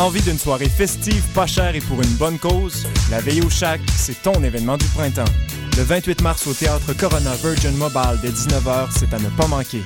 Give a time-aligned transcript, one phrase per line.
[0.00, 2.86] Envie d'une soirée festive, pas chère et pour une bonne cause?
[3.10, 5.30] La Veille au Chac, c'est ton événement du printemps.
[5.76, 9.82] Le 28 mars au théâtre Corona Virgin Mobile dès 19h, c'est à ne pas manquer.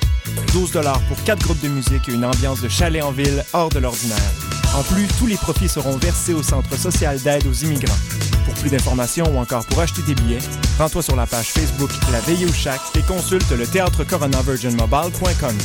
[0.52, 0.70] 12
[1.08, 4.30] pour 4 groupes de musique et une ambiance de chalet en ville hors de l'ordinaire.
[4.76, 7.98] En plus, tous les profits seront versés au Centre social d'aide aux immigrants.
[8.44, 10.38] Pour plus d'informations ou encore pour acheter des billets,
[10.78, 15.58] rends-toi sur la page Facebook La Veille au Chac et consulte le théâtre coronavirginmobile.com.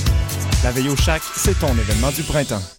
[0.64, 2.79] La Veille au Chac, c'est ton événement du printemps.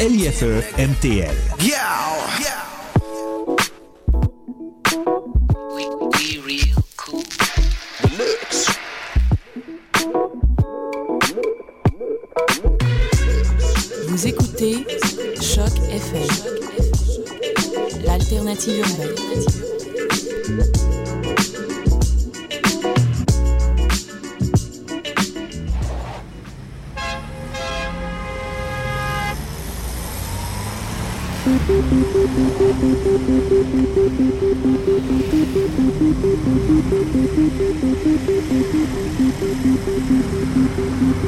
[0.00, 1.36] L-I-F-E MTL.
[14.08, 14.86] Vous écoutez
[15.38, 16.28] Choc FM,
[18.06, 19.14] l'alternative urbaine.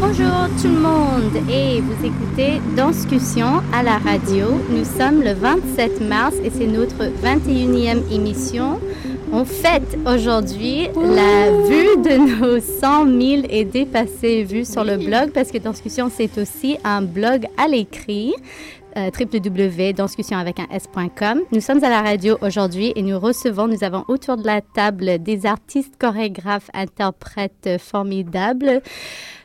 [0.01, 4.47] Bonjour tout le monde et vous écoutez Danscussion à la radio.
[4.71, 8.79] Nous sommes le 27 mars et c'est notre 21e émission.
[9.33, 15.33] On fête aujourd'hui la vue de nos 100 000 et dépassées vues sur le blog
[15.33, 18.35] parce que Danscussion c'est aussi un blog à l'écrit
[18.97, 19.11] euh,
[20.39, 21.43] avec un s.com.
[21.53, 25.23] Nous sommes à la radio aujourd'hui et nous recevons, nous avons autour de la table
[25.23, 28.83] des artistes, chorégraphes, interprètes formidables.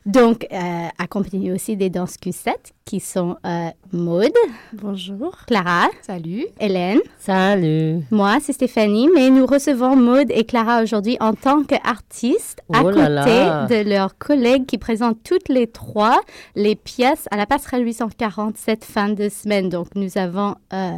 [0.07, 2.53] Donc, euh, accompagné aussi des danses Q7
[2.85, 4.31] qui sont euh, Maude.
[4.71, 5.35] Bonjour.
[5.47, 5.89] Clara.
[6.01, 6.45] Salut.
[6.61, 6.99] Hélène.
[7.19, 7.99] Salut.
[8.09, 12.83] Moi, c'est Stéphanie, mais nous recevons Maude et Clara aujourd'hui en tant qu'artistes à Oh
[12.85, 13.65] côté là là.
[13.65, 16.21] de leurs collègues qui présentent toutes les trois
[16.55, 19.67] les pièces à la passerelle 840 cette fin de semaine.
[19.67, 20.91] Donc, nous avons euh,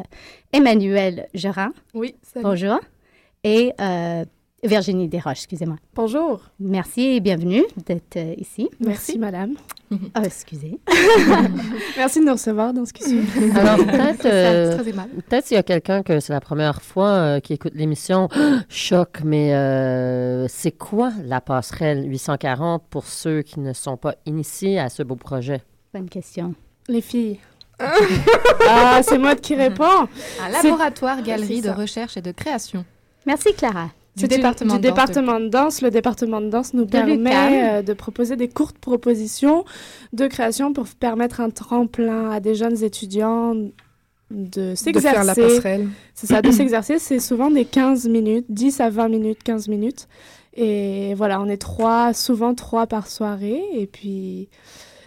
[0.53, 1.73] Emmanuel Gerin.
[1.95, 2.43] Oui, salut.
[2.45, 2.79] Bonjour.
[3.43, 4.23] Et euh,
[4.63, 5.77] Virginie Desroches, excusez-moi.
[5.95, 6.41] Bonjour.
[6.59, 8.69] Merci et bienvenue d'être euh, ici.
[8.81, 9.53] Merci, madame.
[10.13, 10.79] Ah, excusez.
[11.97, 13.21] Merci de nous recevoir dans ce qui suit.
[13.55, 17.53] Alors, peut-être euh, peut-être qu'il y a quelqu'un que c'est la première fois euh, qui
[17.53, 18.27] écoute l'émission.
[18.69, 24.77] Choc, mais euh, c'est quoi la passerelle 840 pour ceux qui ne sont pas initiés
[24.77, 25.61] à ce beau projet?
[25.93, 26.53] Bonne question.
[26.89, 27.39] Les filles.
[27.79, 29.83] ah, c'est moi qui réponds.
[30.03, 32.83] Un C'est- laboratoire, galerie c'est de recherche et de création.
[33.25, 33.89] Merci, Clara.
[34.19, 35.81] Du département du de danse de- département de danse.
[35.81, 39.65] Le département de danse nous De permet euh, de proposer des courtes propositions
[40.13, 43.71] de création pour permettre un tremplin à des jeunes étudiants de
[44.31, 45.41] De faire la s'exercer.
[45.55, 45.87] passerelle.
[46.13, 46.99] C'est ça, de s'exercer.
[46.99, 50.07] C'est souvent des 15 minutes, 10 à 20 minutes, 15 minutes.
[50.55, 53.61] Et voilà, on est trois, souvent trois par soirée.
[53.73, 54.49] Et puis,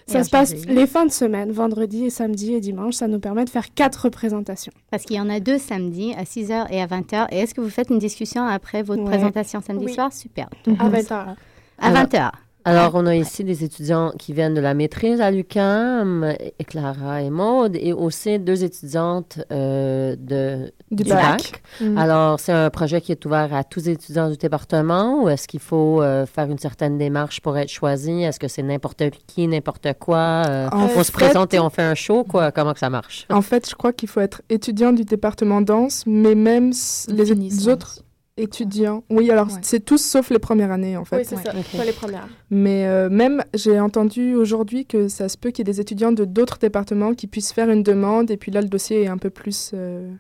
[0.07, 2.95] ça Et se passe les fins de semaine, vendredi et samedi et dimanche.
[2.95, 4.73] Ça nous permet de faire quatre représentations.
[4.91, 7.27] Parce qu'il y en a deux samedis, à 6h et à 20h.
[7.31, 9.09] Et est-ce que vous faites une discussion après votre Ouais.
[9.11, 9.95] présentation samedi Oui.
[9.95, 10.13] soir?
[10.13, 10.49] Super.
[10.79, 11.35] À 20h.
[11.79, 12.31] À 20h.
[12.65, 16.35] Alors, on a ici des étudiants qui viennent de la maîtrise à l'UQAM,
[16.67, 21.21] Clara et Maude, et aussi deux étudiantes euh, de, Du du bac.
[21.21, 21.63] bac.
[21.81, 21.99] Mhm.
[21.99, 25.49] Alors, c'est un projet qui est ouvert à tous les étudiants du département ou est-ce
[25.49, 28.23] qu'il faut euh, faire une certaine démarche pour être choisi?
[28.23, 30.43] Est-ce que c'est n'importe qui, n'importe quoi?
[30.49, 32.53] Euh, on se présente et on fait un show, quoi?
[32.53, 33.27] Comment que ça marche?
[33.31, 36.73] En fait, je crois qu'il faut être étudiant du département danse, mais même
[37.09, 38.03] les autres
[38.37, 39.05] étudiants.
[39.11, 39.61] Oui, alors Ouais.
[39.63, 41.19] c'est tous sauf les premières années, en fait.
[41.19, 41.53] Oui, c'est ça.
[41.77, 42.29] Pas les premières.
[42.51, 46.13] Mais euh, même, j'ai entendu aujourd'hui que ça se peut qu'il y ait des étudiants
[46.13, 49.19] de d'autres départements qui puissent faire une demande, et puis là, le dossier est un
[49.19, 50.11] peu plus euh,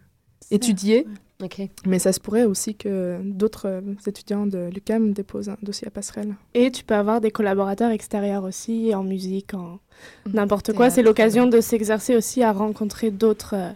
[0.51, 1.07] étudié.
[1.87, 5.91] Mais ça se pourrait aussi que d'autres euh, étudiants de l'UQAM déposent un dossier à
[5.91, 6.37] passerelle.
[6.55, 9.81] Et tu peux avoir des collaborateurs extérieurs aussi, en musique, en
[10.33, 10.89] n'importe quoi.
[10.89, 13.71] C'est l'occasion de s'exercer aussi à rencontrer d'autres euh,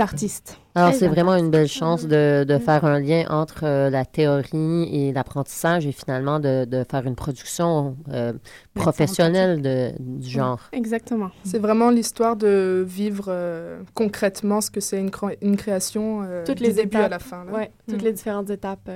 [0.00, 0.58] artistes.
[0.74, 4.82] Alors, c'est vraiment une belle chance de, de faire un lien entre euh, la théorie
[4.92, 8.32] et l'apprentissage et finalement de, de faire une production euh,
[8.74, 10.60] professionnelle de, du genre.
[10.72, 11.30] Exactement.
[11.44, 16.44] C'est vraiment l'histoire de vivre euh, concrètement ce que c'est une, cré- une création euh,
[16.44, 17.04] Toutes du les début étapes.
[17.04, 17.44] à la fin.
[17.44, 17.52] là.
[17.52, 18.04] Ouais, toutes Mm.
[18.04, 18.90] les différentes étapes.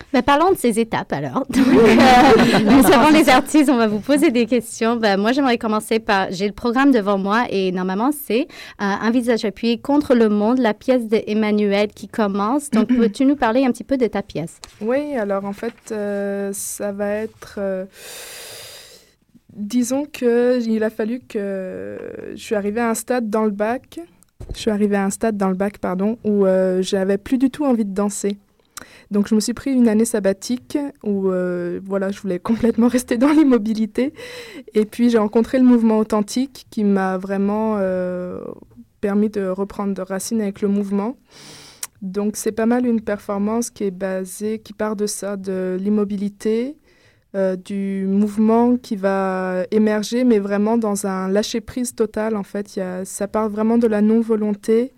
[0.00, 0.04] Euh.
[0.12, 1.46] Ben, parlons de ces étapes alors.
[1.50, 4.96] Donc, euh, nous savons les artistes, on va vous poser des questions.
[4.96, 8.46] Ben, moi, j'aimerais commencer par, j'ai le programme devant moi et normalement, c'est euh,
[8.78, 12.70] Un visage appuyé contre le monde, la pièce d'Emmanuel qui commence.
[12.70, 14.60] Donc, peux-tu nous parler un petit peu de ta pièce?
[14.80, 17.56] Oui, alors en fait, euh, ça va être...
[17.58, 17.84] euh,
[19.52, 21.98] disons que il a fallu que
[22.34, 24.00] je suis arrivée à un stade dans le bac,
[24.54, 27.50] je suis arrivée à un stade dans le bac, pardon, où euh, j'avais plus du
[27.50, 28.36] tout envie de danser.
[29.10, 33.18] Donc je me suis pris une année sabbatique où euh, voilà, je voulais complètement rester
[33.18, 34.12] dans l'immobilité.
[34.74, 38.40] Et puis j'ai rencontré le mouvement authentique qui m'a vraiment euh,
[39.00, 41.16] permis de reprendre de racines avec le mouvement.
[42.02, 46.76] Donc c'est pas mal une performance qui est basée, qui part de ça, de l'immobilité,
[47.34, 52.36] euh, du mouvement qui va émerger, mais vraiment dans un lâcher-prise total.
[52.36, 54.92] En fait, ça part vraiment de la non-volonté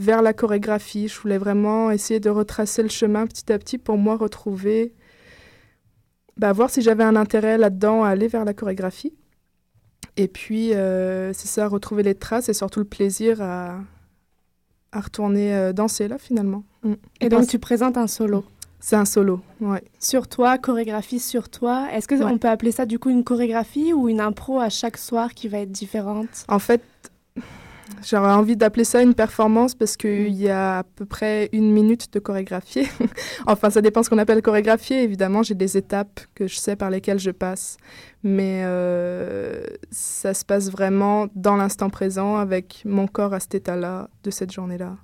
[0.00, 1.08] vers la chorégraphie.
[1.08, 4.94] Je voulais vraiment essayer de retracer le chemin petit à petit pour moi retrouver,
[6.36, 9.12] bah, voir si j'avais un intérêt là-dedans à aller vers la chorégraphie.
[10.16, 13.76] Et puis, euh, c'est ça, retrouver les traces et surtout le plaisir à,
[14.92, 16.64] à retourner euh, danser là finalement.
[16.82, 16.94] Mm.
[17.20, 18.44] Et donc, tu présentes un solo.
[18.82, 19.82] C'est un solo, ouais.
[19.98, 21.88] Sur toi, chorégraphie sur toi.
[21.92, 22.24] Est-ce que Ouais.
[22.24, 25.48] on peut appeler ça du coup une chorégraphie ou une impro à chaque soir qui
[25.48, 26.46] va être différente?
[26.48, 26.80] En fait,
[28.08, 32.12] j'aurais envie d'appeler ça une performance parce qu'il y a à peu près une minute
[32.12, 32.86] de chorégraphier.
[33.46, 35.02] enfin, ça dépend ce qu'on appelle chorégraphier.
[35.02, 37.76] Évidemment, j'ai des étapes que je sais par lesquelles je passe.
[38.22, 44.10] Mais euh, ça se passe vraiment dans l'instant présent avec mon corps à cet état-là
[44.22, 44.96] de cette journée-là.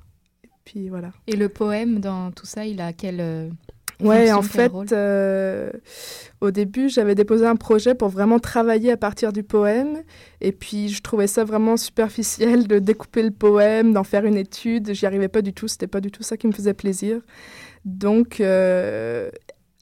[0.45, 1.13] Et puis voilà.
[1.27, 3.49] Et le poème dans tout ça, il a quel euh,
[4.03, 5.71] Ouais, en fait, euh,
[6.41, 10.03] au début, j'avais déposé un projet pour vraiment travailler à partir du poème.
[10.41, 14.93] Et puis, je trouvais ça vraiment superficiel de découper le poème, d'en faire une étude.
[14.93, 15.67] J'y arrivais pas du tout.
[15.67, 17.21] C'était pas du tout ça qui me faisait plaisir.
[17.87, 19.31] Donc, euh,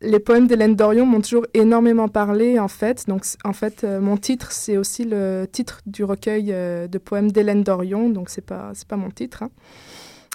[0.00, 3.06] les poèmes d'Hélène Dorion m'ont toujours énormément parlé, en fait.
[3.08, 7.64] Donc, en fait, euh, mon titre, c'est aussi le titre du recueil de poèmes d'Hélène
[7.64, 8.10] Dorion.
[8.10, 9.42] Donc, c'est pas, c'est pas mon titre.
[9.42, 9.50] hein.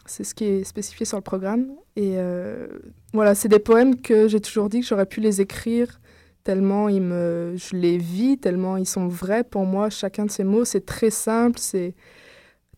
[0.10, 1.68] C'est ce qui est spécifié sur le programme.
[1.96, 2.68] Et euh,
[3.14, 6.00] voilà, c'est des poèmes que j'ai toujours dit que j'aurais pu les écrire
[6.44, 9.92] tellement ils me, je les vis, tellement ils sont vrais pour moi.
[9.92, 11.94] Chacun de ces mots, c'est très simple, c'est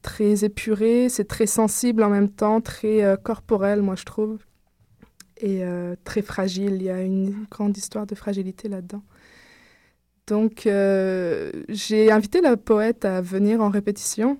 [0.01, 4.39] très épuré, c'est très sensible en même temps, très euh, corporel, moi je trouve.
[5.37, 6.73] Et euh, très fragile.
[6.75, 9.03] Il y a une grande histoire de fragilité là-dedans.
[10.27, 14.37] Donc, j'ai invité la poète à venir en répétition.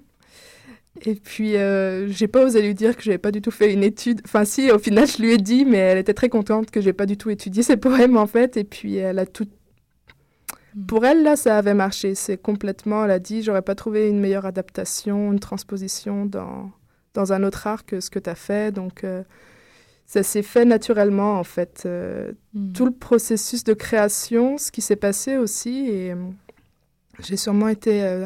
[1.04, 3.84] Et puis, euh, j'ai pas osé lui dire que j'avais pas du tout fait une
[3.84, 4.22] étude.
[4.26, 6.94] Enfin, si, au final, je lui ai dit, mais elle était très contente que j'ai
[6.94, 8.56] pas du tout étudié ses poèmes, en fait.
[8.58, 9.48] Et puis, elle a tout.
[10.88, 12.14] Pour elle, là, ça avait marché.
[12.16, 13.04] C'est complètement.
[13.04, 16.72] Elle a dit, j'aurais pas trouvé une meilleure adaptation, une transposition dans,
[17.14, 18.72] dans un autre art que ce que tu as fait.
[18.72, 19.24] Donc, euh,
[20.06, 21.84] ça s'est fait naturellement, en fait.
[21.86, 22.74] Euh, Mhm.
[22.74, 25.88] Tout le processus de création, ce qui s'est passé aussi.
[25.90, 26.16] Et euh,
[27.20, 28.26] j'ai sûrement été.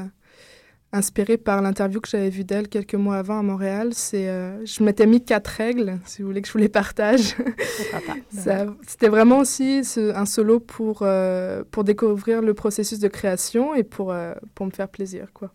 [0.95, 4.83] Inspirée par l'interview que j'avais vue d'elle quelques mois avant à Montréal, c'est euh, je
[4.83, 7.35] m'étais mis quatre règles, si vous voulez que je vous les partage.
[8.87, 13.83] C'était vraiment aussi ce- un solo pour, euh, pour découvrir le processus de création et
[13.83, 15.31] pour, euh, pour me faire plaisir.
[15.33, 15.51] Quoi.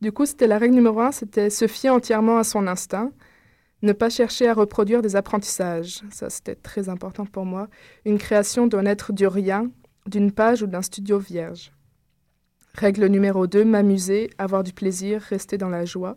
[0.00, 3.12] Du coup, c'était la règle numéro un, c'était se fier entièrement à son instinct,
[3.82, 6.02] ne pas chercher à reproduire des apprentissages.
[6.10, 7.68] Ça, c'était très important pour moi.
[8.04, 9.70] Une création doit naître du rien,
[10.06, 11.72] d'une page ou d'un studio vierge.
[12.74, 16.16] Règle numéro 2, m'amuser, avoir du plaisir, rester dans la joie.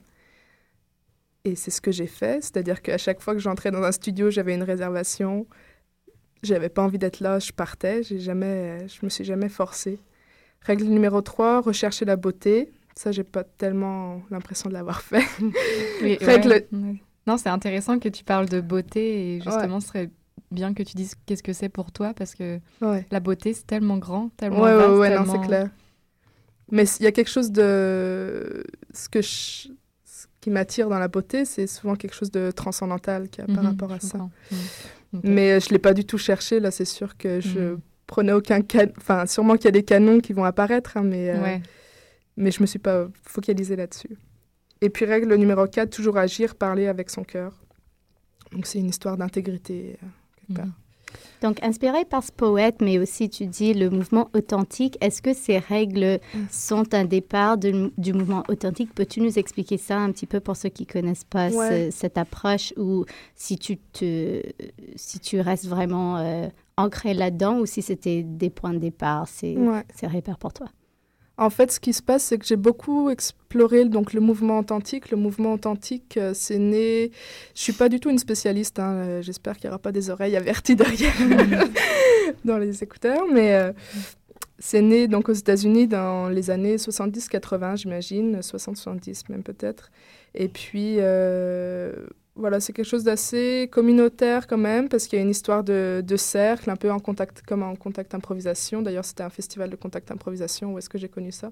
[1.46, 4.32] Et c'est ce que j'ai fait, c'est-à-dire qu'à chaque fois que j'entrais dans un studio,
[4.32, 5.46] j'avais une réservation.
[6.44, 8.04] j'avais pas envie d'être là, je partais.
[8.04, 10.00] J'ai jamais, je me suis jamais forcée.
[10.62, 12.72] Règle numéro 3, rechercher la beauté.
[12.96, 15.24] Ça, j'ai pas tellement l'impression de l'avoir fait.
[16.22, 16.66] Règle...
[17.28, 20.10] Non, c'est intéressant que tu parles de beauté et justement, ce serait
[20.50, 23.98] bien que tu dises qu'est-ce que c'est pour toi parce que la beauté, c'est tellement
[23.98, 24.98] grand, tellement ouais, vaste.
[24.98, 25.70] Ouais, non, c'est clair.
[26.72, 28.64] Mais il y a quelque chose de...
[28.94, 29.68] Ce, que Ce
[30.42, 33.70] qui m'attire dans la beauté, c'est souvent quelque chose de transcendantal qui a par mhm,
[33.70, 34.18] rapport à ça.
[34.18, 35.22] Mhm.
[35.24, 37.80] Mais je ne l'ai pas du tout cherché, là, c'est sûr que je mhm.
[38.06, 38.62] prenais aucun...
[38.62, 38.88] Can...
[38.98, 41.58] Enfin, sûrement qu'il y a des canons qui vont apparaître, hein, mais, euh,
[42.36, 44.18] mais je ne me suis pas focalisée là-dessus.
[44.82, 47.54] Et puis règle numéro 4, toujours agir, parler avec son cœur.
[48.52, 50.74] Donc c'est une histoire d'intégrité, euh, quelque part.
[51.42, 55.60] Donc, inspiré par ce poète, mais aussi tu dis le mouvement authentique, est-ce que ces
[55.60, 56.20] règles
[56.52, 58.94] sont un départ du mouvement authentique?
[58.94, 61.50] Peux-tu nous expliquer ça un petit peu pour ceux qui ne connaissent pas
[61.92, 64.42] cette approche ou si tu, te,
[64.96, 66.48] si tu restes vraiment euh,
[66.78, 69.84] ancré là-dedans ou si c'était des points de départ, c'est ouais.
[70.04, 70.68] repères pour toi
[71.38, 75.12] en fait, ce qui se passe, c'est que j'ai beaucoup exploré donc, le mouvement authentique.
[75.12, 77.12] Le mouvement authentique, euh, c'est né...
[77.54, 78.80] Je suis pas du tout une spécialiste.
[78.80, 81.14] Hein, euh, j'espère qu'il n'y aura pas des oreilles averties derrière
[82.46, 83.26] dans les écouteurs.
[83.32, 83.72] Mais euh,
[84.58, 88.40] c'est né donc, aux États-Unis dans les années 70-80, j'imagine.
[88.40, 89.92] 60-70 même peut-être.
[90.34, 90.98] Et puis
[92.38, 96.04] voilà, c'est quelque chose d'assez communautaire quand même, parce qu'il y a une histoire de,
[96.18, 98.82] cercle, un peu en contact, comme en contact improvisation.
[98.82, 101.52] D'ailleurs, c'était un festival de contact improvisation où est-ce que j'ai connu ça.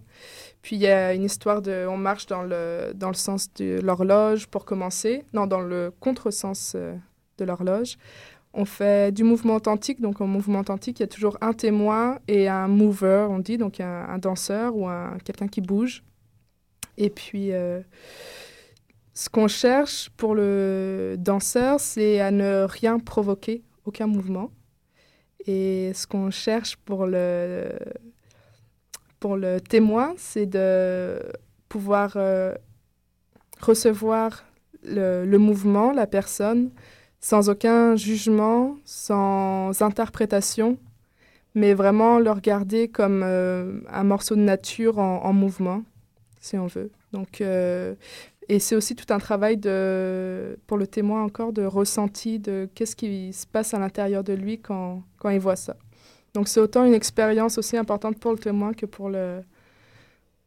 [0.62, 3.80] Puis il y a une histoire de, on marche dans le, dans le sens de
[3.82, 6.96] l'horloge pour commencer, non, dans le contresens euh,
[7.38, 7.98] de l'horloge.
[8.54, 12.20] On fait du mouvement authentique, donc en mouvement authentique, il y a toujours un témoin
[12.28, 16.04] et un mover, on dit, donc un, danseur ou un, quelqu'un qui bouge.
[16.98, 17.52] Et puis...
[17.52, 17.82] Euh,
[19.16, 24.52] ce qu'on cherche pour le danseur, c'est à ne rien provoquer, aucun mouvement.
[25.48, 27.70] Et ce qu'on cherche pour le,
[29.22, 31.20] pour le témoin, c'est de
[31.70, 32.54] pouvoir euh,
[33.62, 34.44] recevoir
[34.84, 36.70] le, mouvement, la personne,
[37.20, 40.78] sans aucun jugement, sans interprétation,
[41.56, 45.84] mais vraiment le regarder comme euh, un morceau de nature en, mouvement,
[46.42, 46.92] si on veut.
[47.14, 47.96] Donc, euh,
[48.48, 52.96] et c'est aussi tout un travail de, pour le témoin encore de ressenti de qu'est-ce
[52.96, 55.76] qui se passe à l'intérieur de lui quand, quand il voit ça.
[56.34, 59.42] Donc c'est autant une expérience aussi importante pour le témoin que pour le,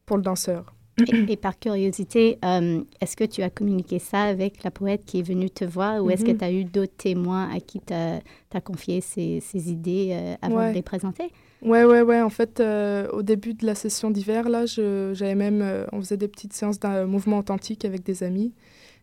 [0.07, 0.75] pour le danseur.
[1.29, 5.23] Et, par curiosité, euh, est-ce que tu as communiqué ça avec la poète qui est
[5.23, 6.39] venue te voir ou est-ce que mhm.
[6.39, 10.69] tu as eu d'autres témoins à qui tu as, confié ces, ces idées euh, avant
[10.69, 11.31] de les présenter?
[11.63, 12.21] Ouais, ouais, ouais.
[12.21, 16.29] En fait, euh, au début de la session d'hiver, là, j'avais même, on faisait des
[16.29, 18.53] petites séances d'un mouvement authentique avec des amis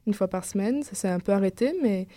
[0.07, 0.83] une fois par semaine.
[0.83, 2.07] Ça s'est un peu arrêté, mais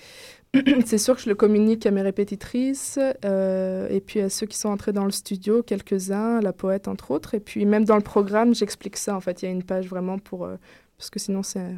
[0.87, 4.57] c'est sûr que je le communique à mes répétitrices euh, et puis à ceux qui
[4.57, 7.35] sont entrés dans le studio, quelques-uns, la poète entre autres.
[7.35, 9.17] Et puis même dans le programme, j'explique ça.
[9.17, 10.45] En fait, il y a une page vraiment pour...
[10.45, 10.57] Euh,
[10.97, 11.75] parce que sinon, c'est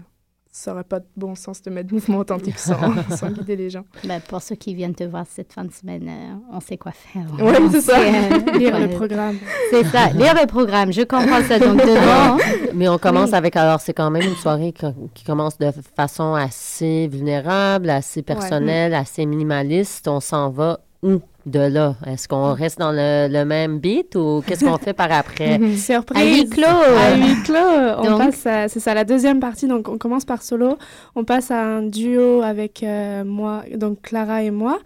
[0.53, 2.77] ça n'aurait pas de bon sens de mettre mouvement authentique sans,
[3.17, 3.85] sans guider les gens.
[4.05, 6.93] Ben, pour ceux qui viennent te voir cette fin de semaine, euh, on sait quoi
[6.93, 7.27] faire.
[7.39, 7.99] Oui, c'est ça.
[8.59, 9.37] lire le programme.
[9.71, 10.93] C'est ça, lire le programme.
[10.93, 11.59] Je comprends ça.
[11.59, 12.39] Donc, devant.
[12.75, 14.73] Mais on commence avec, alors, c'est quand même une soirée
[15.15, 20.09] qui, commence de façon assez vulnérable, assez personnelle, assez minimaliste.
[20.09, 21.21] On s'en va où?
[21.47, 21.97] De là?
[22.07, 25.59] Est-ce qu'on reste dans le, même beat ou qu'est-ce qu'on fait par après?
[25.77, 26.19] Surprise!
[26.19, 26.67] À huis clos!
[26.67, 27.57] À huis clos!
[27.99, 29.67] On passe c'est ça, la deuxième partie.
[29.67, 30.79] Donc, on commence par solo.
[31.15, 34.79] On passe à un duo avec euh, moi, donc Clara et moi.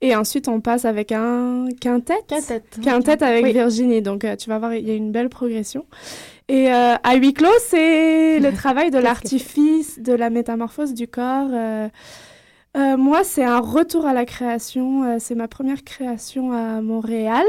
[0.00, 2.14] Et ensuite, on passe avec un quintet.
[2.26, 2.62] Quintet.
[2.82, 4.02] Quintet avec Virginie.
[4.02, 5.84] Donc, euh, tu vas voir, il y a une belle progression.
[6.48, 11.50] Et euh, à huis clos, c'est le travail de l'artifice, de la métamorphose du corps.
[12.76, 15.02] Euh, moi, c'est un retour à la création.
[15.02, 17.46] Euh, c'est ma première création à Montréal.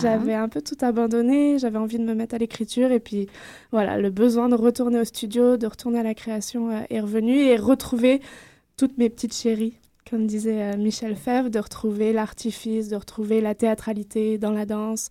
[0.00, 1.58] J'avais un peu tout abandonné.
[1.58, 2.92] J'avais envie de me mettre à l'écriture.
[2.92, 3.28] Et puis,
[3.70, 7.38] voilà, le besoin de retourner au studio, de retourner à la création euh, est revenu
[7.38, 8.20] et retrouver
[8.76, 9.74] toutes mes petites chéries,
[10.10, 15.08] comme disait Michel Fèvre, de retrouver l'artifice, de retrouver la théâtralité dans la danse,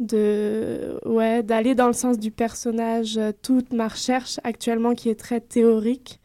[0.00, 3.18] de ouais, d'aller dans le sens du personnage.
[3.42, 6.20] toute ma recherche actuellement qui est très théorique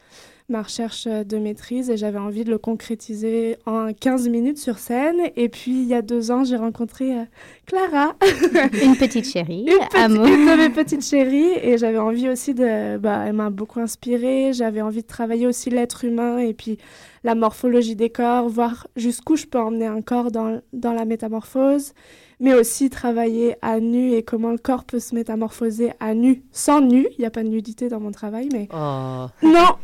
[0.52, 5.20] ma recherche de maîtrise et j'avais envie de le concrétiser en 15 minutes sur scène.
[5.36, 7.24] Et puis, il y a deux ans, j'ai rencontré euh,
[7.66, 8.16] Clara.
[8.84, 9.68] une petite chérie.
[9.96, 11.54] une, de mes petites chéries.
[11.64, 12.98] Et j'avais envie aussi de...
[12.98, 14.52] Bah, elle m'a beaucoup inspirée.
[14.54, 16.78] J'avais envie de travailler aussi l'être humain et puis
[17.24, 21.94] la morphologie des corps, voir jusqu'où je peux emmener un corps dans, dans la métamorphose
[22.42, 26.82] mais aussi travailler à nu et comment le corps peut se métamorphoser à nu, sans
[26.82, 27.08] nu.
[27.12, 28.68] Il n'y a pas de nudité dans mon travail, mais...
[28.74, 29.28] Oh.
[29.44, 29.76] Non,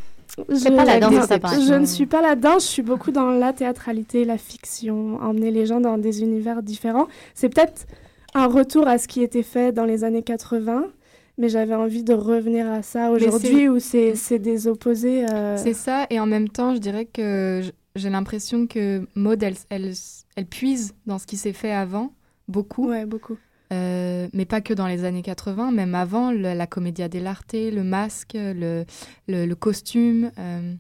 [0.50, 4.26] Je, pas la danse, je ne suis pas là-dedans, je suis beaucoup dans la théâtralité,
[4.26, 7.08] la fiction, emmener les gens dans des univers différents.
[7.34, 7.86] C'est peut-être
[8.34, 10.86] un retour à ce qui était fait dans les années 80,
[11.38, 15.26] mais j'avais envie de revenir à ça aujourd'hui où c'est des opposés.
[15.30, 17.62] Euh, c'est ça, et en même temps, je dirais que
[17.96, 19.94] j'ai l'impression que Maud, elle, elle,
[20.36, 22.14] elle, puise dans ce qui s'est fait avant,
[22.48, 22.90] beaucoup.
[22.90, 23.38] Ouais, beaucoup.
[23.74, 28.34] Euh, mais pas que dans les années 80, même avant, la comédia dell'arte, le masque,
[28.36, 28.86] le,
[29.28, 30.32] le, costume.
[30.40, 30.74] Euh,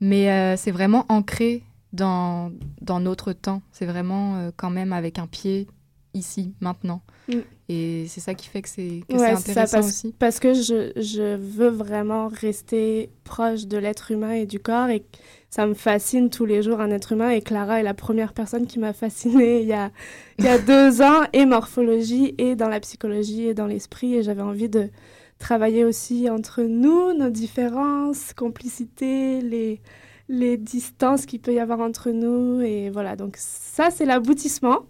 [0.00, 3.62] mais euh, c'est vraiment ancré dans, dans notre temps.
[3.72, 5.66] C'est vraiment quand même avec un pied
[6.14, 7.02] ici, maintenant.
[7.28, 7.38] Mm.
[7.68, 10.14] Et c'est ça qui fait que c'est intéressant ça, parce, aussi.
[10.18, 15.04] Parce que je, je veux vraiment rester proche de l'être humain et du corps et
[15.50, 18.66] ça me fascine tous les jours un être humain et Clara est la première personne
[18.66, 19.90] qui m'a fascinée il y a,
[20.38, 24.22] il y a deux ans et morphologie et dans la psychologie et dans l'esprit et
[24.22, 24.90] j'avais envie de
[25.38, 29.80] travailler aussi entre nous, nos différences, complicité, les,
[30.28, 34.86] les distances qu'il peut y avoir entre nous et voilà donc ça c'est l'aboutissement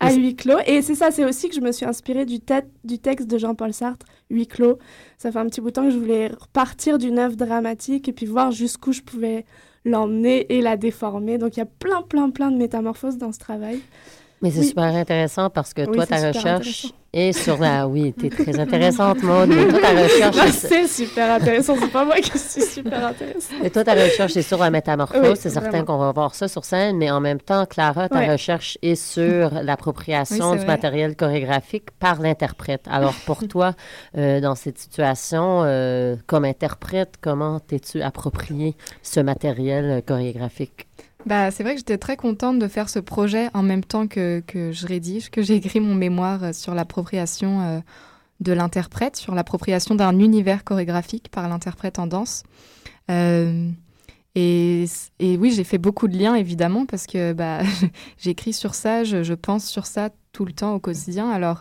[0.00, 0.58] à huis clos.
[0.66, 2.38] Et c'est ça, c'est aussi que je me suis inspirée du,
[2.84, 4.78] du texte de Jean-Paul Sartre, huis clos.
[5.18, 8.12] Ça fait un petit bout de temps que je voulais repartir d'une œuvre dramatique et
[8.12, 9.44] puis voir jusqu'où je pouvais
[9.84, 11.38] l'emmener et la déformer.
[11.38, 13.80] Donc il y a plein, plein, plein de métamorphoses dans ce travail.
[14.40, 17.88] Mais c'est super intéressant parce que toi, ta recherche et sur la.
[17.88, 19.48] Oui, tu es très intéressante, Maud.
[19.48, 20.50] Mais toi, ta recherche.
[20.50, 21.74] c'est super intéressant.
[21.78, 23.64] C'est pas moi qui suis super intéressante.
[23.64, 25.38] Et toi, ta recherche est sur la métamorphose.
[25.38, 26.98] c'est certain qu'on va voir ça sur scène.
[26.98, 32.84] Mais en même temps, Clara, ta recherche est sur l'appropriation du matériel chorégraphique par l'interprète.
[32.90, 33.74] Alors, pour toi,
[34.16, 40.87] euh, dans cette situation, euh, comme interprète, comment t'es-tu approprié ce matériel chorégraphique?
[41.28, 44.40] Bah, c'est vrai que j'étais très contente de faire ce projet en même temps que,
[44.46, 47.80] que je rédige, que j'ai écrit mon mémoire euh, sur l'appropriation euh,
[48.40, 52.44] de l'interprète, sur l'appropriation d'un univers chorégraphique par l'interprète en danse.
[53.10, 53.68] Euh,
[54.34, 54.86] et,
[55.18, 57.58] et, oui, j'ai fait beaucoup de liens, évidemment, parce que bah,
[58.16, 61.28] j'écris sur ça, je, pense sur ça tout le temps au quotidien.
[61.30, 61.58] Alors,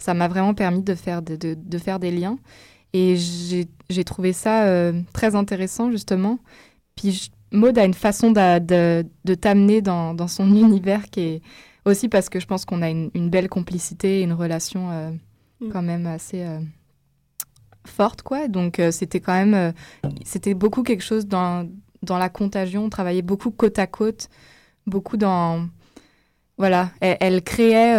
[0.00, 2.36] ça m'a vraiment permis de faire, de, de, faire des liens.
[2.94, 6.38] Et j'ai trouvé ça très intéressant, justement.
[6.96, 11.42] Puis Maud a une façon de, t'amener dans, son univers qui est
[11.84, 15.10] aussi parce que je pense qu'on a une, belle complicité et une relation euh,
[15.60, 15.68] mm.
[15.70, 16.58] quand même assez euh,
[17.86, 18.48] forte, quoi.
[18.48, 19.72] Donc euh, c'était quand même,
[20.24, 21.68] c'était beaucoup quelque chose dans,
[22.02, 22.84] dans la contagion.
[22.84, 24.28] On travaillait beaucoup côte à côte,
[24.86, 25.66] beaucoup dans
[26.56, 27.98] voilà, elle, créait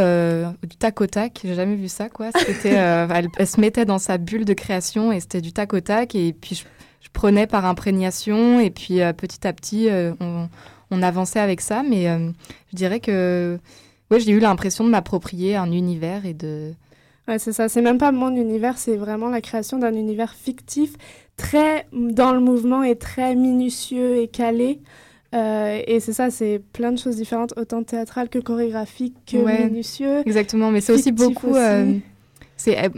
[0.64, 1.42] du tac au tac.
[1.44, 2.30] J'ai jamais vu ça, quoi.
[2.32, 5.82] C'était, elle, elle, se mettait dans sa bulle de création et c'était du tac au
[5.82, 6.16] tac.
[6.16, 6.64] Et puis je,
[7.06, 11.84] je prenais par imprégnation et puis euh, petit à petit, euh, on, avançait avec ça.
[11.88, 12.32] Mais euh,
[12.72, 13.60] je dirais que
[14.10, 16.74] ouais, j'ai eu l'impression de m'approprier un univers et de...
[17.28, 17.70] Ouais, c'est ça.
[17.70, 20.94] C'est même pas mon univers, c'est vraiment la création d'un univers fictif,
[21.38, 24.80] très dans le mouvement et très minutieux et calé.
[25.34, 30.22] et c'est ça, c'est plein de choses différentes, autant théâtrales que chorégraphiques, que minutieux.
[30.26, 31.56] Exactement, mais c'est aussi beaucoup.
[32.58, 32.92] c'est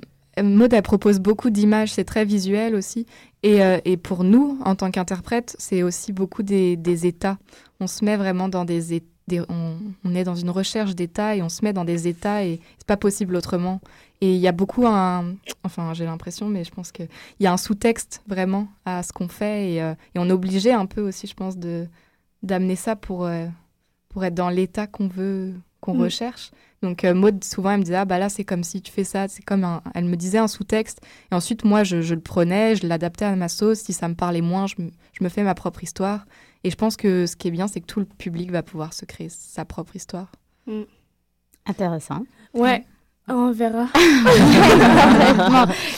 [0.44, 3.06] Maud, elle propose beaucoup d'images, c'est très visuel aussi.
[3.44, 7.38] Et, euh, et pour nous, en tant qu'interprète, c'est aussi beaucoup des, des, états.
[7.80, 11.42] On se met vraiment dans des, des on, on, est dans une recherche d'états et
[11.42, 13.80] on se met dans des états et c'est pas possible autrement.
[14.22, 17.54] Et il y a beaucoup un, enfin j'ai l'impression, mais je pense qu'il y a
[17.54, 21.02] un sous-texte vraiment à ce qu'on fait et, euh, et, on est obligé un peu
[21.02, 21.88] aussi, je pense, de
[22.42, 23.46] d'amener ça pour euh,
[24.10, 26.02] pour être dans l'état qu'on veut, qu'on mm.
[26.02, 26.52] recherche.
[26.84, 29.04] Donc euh, Maud, souvent, elle me disait, ah bah là, c'est comme si tu fais
[29.04, 29.82] ça, c'est comme un...
[29.96, 31.02] Elle me disait un sous-texte.
[31.32, 33.80] Et ensuite, moi, je, le prenais, je l'adaptais à ma sauce.
[33.80, 34.76] Si ça me parlait moins, je
[35.22, 36.26] me, fais ma propre histoire.
[36.64, 38.94] Et je pense que ce qui est bien, c'est que tout le public va pouvoir
[38.94, 40.32] se créer sa propre histoire.
[40.68, 40.84] Mm.
[41.66, 42.24] Intéressant.
[42.54, 42.84] Ouais.
[43.30, 43.88] On verra.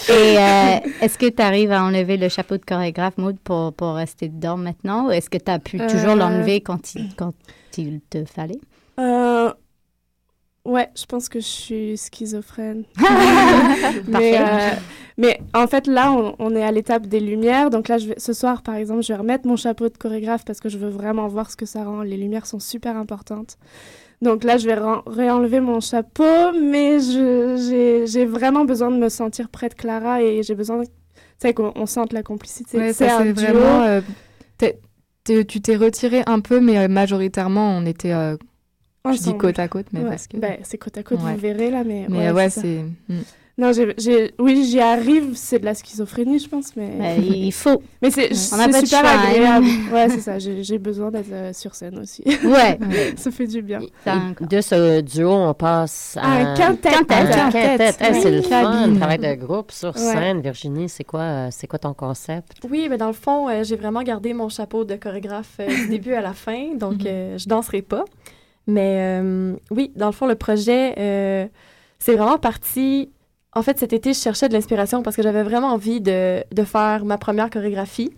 [0.09, 3.93] Et euh, est-ce que tu arrives à enlever le chapeau de chorégraphe, Maud, pour, pour
[3.93, 5.05] rester dedans maintenant?
[5.07, 6.15] Ou est-ce que tu as pu toujours euh.
[6.15, 7.33] l'enlever quand il, quand
[7.77, 8.59] il te fallait?
[10.69, 12.83] Ouais, je pense que je suis schizophrène.
[14.07, 14.69] mais, euh,
[15.17, 17.71] mais, en fait, là, on, est à l'étape des lumières.
[17.71, 20.45] Donc là, je vais, ce soir, par exemple, je vais remettre mon chapeau de chorégraphe
[20.45, 22.03] parce que je veux vraiment voir ce que ça rend.
[22.03, 23.57] Les lumières sont super importantes.
[24.21, 24.77] Donc là, je vais
[25.07, 30.53] réenlever mon chapeau, mais j'ai vraiment besoin de me sentir près de Clara et j'ai
[30.53, 30.83] besoin
[31.55, 32.77] qu'on sente la complicité.
[32.77, 33.81] Ouais, c'est vraiment...
[33.85, 34.01] Euh,
[35.25, 38.13] tu t'es retiré un peu, mais euh, majoritairement, on était
[39.05, 40.37] je dis côte à côte, mais parce que.
[40.37, 42.05] Bah, c'est côte à côte, vous verrez là, mais.
[42.09, 42.83] Mais ouais, c'est.
[43.07, 43.21] Mm.
[43.59, 45.35] Non, j'ai, oui, j'y arrive.
[45.35, 46.95] C'est de la schizophrénie, je pense, mais.
[46.97, 47.83] Ben, il faut.
[48.01, 49.19] Mais c'est, super hein.
[49.27, 49.65] agréable.
[49.93, 50.39] ouais, c'est ça.
[50.39, 52.23] J'ai, besoin d'être euh, sur scène aussi.
[52.45, 52.79] Ouais.
[53.17, 53.79] ça fait du bien.
[54.39, 56.25] De ce duo, on passe à.
[56.25, 56.89] Un quintet.
[56.89, 57.91] Un quintet.
[57.99, 60.39] c'est le fun, le travail de groupe sur scène.
[60.39, 62.53] Virginie, c'est quoi, c'est quoi ton concept?
[62.69, 65.89] Oui, mais dans le fond, euh, j'ai vraiment gardé mon chapeau de chorégraphe euh, du
[65.89, 67.39] début à la fin, donc mm-hmm.
[67.39, 68.05] je danserai pas.
[68.69, 69.21] Mais
[69.71, 70.93] oui, dans le fond, le projet,
[71.99, 73.09] c'est vraiment parti
[73.53, 77.03] en fait, cet été, je cherchais de l'inspiration parce que j'avais vraiment envie de, faire
[77.05, 78.11] ma première chorégraphie.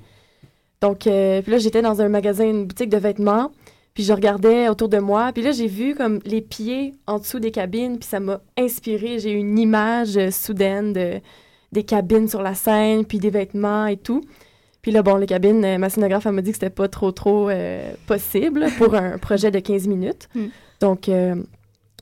[0.81, 3.51] Donc, euh, là, j'étais dans un magasin, une boutique de vêtements,
[3.93, 5.31] puis je regardais autour de moi.
[5.31, 9.19] Puis là, j'ai vu comme les pieds en dessous des cabines, puis ça m'a inspiré.
[9.19, 11.21] J'ai eu une image euh, soudaine de,
[11.71, 14.21] des cabines sur la scène, puis des vêtements et tout.
[14.81, 17.11] Puis là, bon, les cabines, euh, ma scénographe, elle m'a dit que c'était pas trop,
[17.11, 17.49] trop
[18.07, 20.27] possible pour un projet de 15 minutes.
[20.35, 20.45] Mm.
[20.79, 21.09] Donc,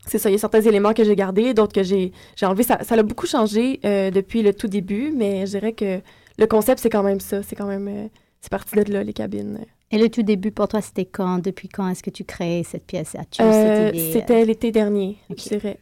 [0.10, 2.12] c'est ça, il y a certains éléments que j'ai gardés, d'autres que j'ai
[2.42, 2.64] enlevés.
[2.64, 6.02] Ça, ça a beaucoup changé euh, depuis le tout début, mais je dirais que
[6.38, 7.44] le concept, c'est quand même ça.
[7.44, 7.88] C'est quand même...
[7.88, 8.08] Euh,
[8.42, 9.60] c'est parti de là, les cabines.
[9.92, 11.40] Et le tout début, pour toi, c'était quand?
[11.40, 13.16] Depuis quand est-ce que tu crées cette pièce?
[13.42, 15.80] Euh, c'était l'été dernier, je dirais.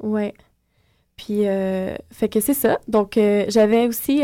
[0.00, 0.32] Ouais.
[1.16, 1.42] Puis,
[2.10, 2.78] fait que c'est ça.
[2.88, 4.22] Donc, j'avais aussi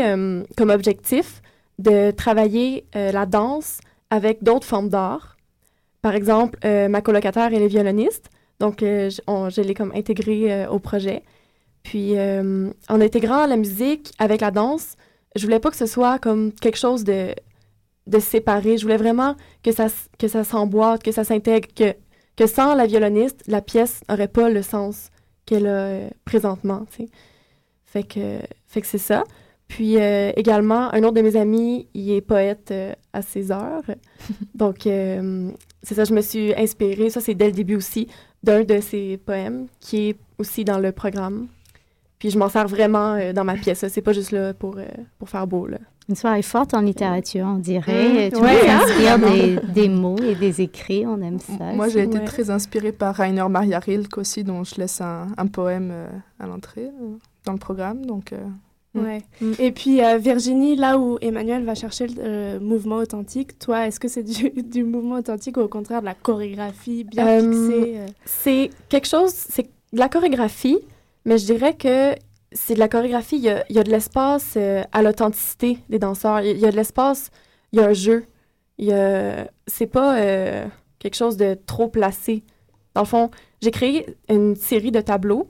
[0.57, 1.41] comme objectif
[1.79, 5.37] de travailler la danse avec d'autres formes d'art.
[6.01, 8.29] Par exemple, ma colocataire, elle est violoniste.
[8.59, 11.23] Donc, euh, je l'ai comme intégré euh, au projet.
[11.83, 14.95] Puis, euh, en intégrant la musique avec la danse,
[15.35, 17.35] je voulais pas que ce soit comme quelque chose de,
[18.19, 18.77] séparé.
[18.77, 19.89] Je voulais vraiment que ça,
[20.43, 21.93] s'emboîte, que ça s'intègre, que,
[22.37, 25.09] que sans la violoniste, la pièce n'aurait pas le sens
[25.45, 26.85] qu'elle a présentement.
[27.93, 29.23] Que, fait que c'est ça.
[29.67, 32.73] Puis également, un autre de mes amis, il est poète
[33.13, 33.83] à ses heures.
[34.55, 38.07] Donc, c'est ça, je me suis inspirée, ça c'est dès le début aussi,
[38.43, 41.47] d'un de ses poèmes qui est aussi dans le programme.
[42.19, 43.85] Puis je m'en sers vraiment euh, dans ma pièce.
[43.87, 44.85] C'est pas juste là pour, euh,
[45.19, 45.67] pour faire beau.
[45.67, 45.77] Là.
[46.07, 48.29] Une soirée forte en littérature, on dirait.
[48.29, 48.31] Mmh.
[48.31, 49.17] tu ouais, hein?
[49.17, 51.73] des, des, mots et des écrits, on aime ça.
[51.73, 55.47] Moi, j'ai été très inspirée par Rainer Maria Rilke aussi, dont je laisse un, un
[55.47, 56.07] poème euh,
[56.39, 56.89] à l'entrée
[57.45, 58.05] dans le programme.
[58.05, 58.33] Donc.
[58.95, 59.21] Ouais.
[59.59, 63.99] Et puis euh, Virginie, là où Emmanuel va chercher le euh, mouvement authentique, toi, est-ce
[63.99, 67.99] que c'est du, du, mouvement authentique ou au contraire de la chorégraphie bien euh, fixée
[68.25, 70.79] C'est quelque chose, c'est de la chorégraphie,
[71.25, 72.15] mais je dirais que
[72.51, 73.35] c'est de la chorégraphie.
[73.37, 74.57] Il y a, il y a de l'espace
[74.91, 76.41] à l'authenticité des danseurs.
[76.41, 77.31] Il y a de l'espace,
[77.73, 78.25] il y a un jeu.
[78.77, 80.15] Il y a, c'est pas
[80.99, 82.43] quelque chose de trop placé.
[82.93, 83.29] Dans le fond,
[83.61, 85.47] j'ai créé une série de tableaux,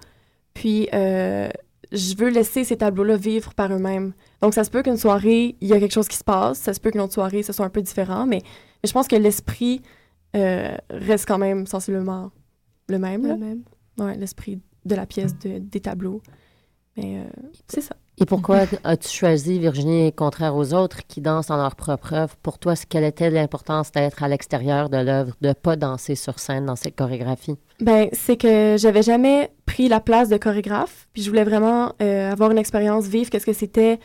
[0.55, 0.89] puis
[1.95, 4.13] je veux laisser ces tableaux-là vivre par eux-mêmes.
[4.41, 6.59] Donc, ça se peut qu'une soirée, il y a quelque chose qui se passe.
[6.59, 8.25] Ça se peut qu'une autre soirée, ce soit un peu différent.
[8.25, 8.41] Mais,
[8.83, 9.81] je pense que l'esprit
[10.35, 12.31] euh, reste quand même sensiblement
[12.87, 13.25] le même.
[13.25, 13.63] Le même.
[13.97, 16.21] Ouais, l'esprit de la pièce, des tableaux.
[16.97, 17.29] Mais euh,
[17.67, 17.95] c'est ça.
[18.17, 22.35] Et pourquoi as-tu choisi Virginie contraire aux autres qui dansent en leur propre œuvre?
[22.37, 26.65] Pour toi, quelle était l'importance d'être à l'extérieur de l'œuvre, de pas danser sur scène
[26.65, 27.57] dans cette chorégraphie?
[27.81, 32.31] Ben, c'est que j'avais jamais pris la place de chorégraphe, puis je voulais vraiment euh,
[32.31, 33.99] avoir une expérience vive, qu'est-ce que c'était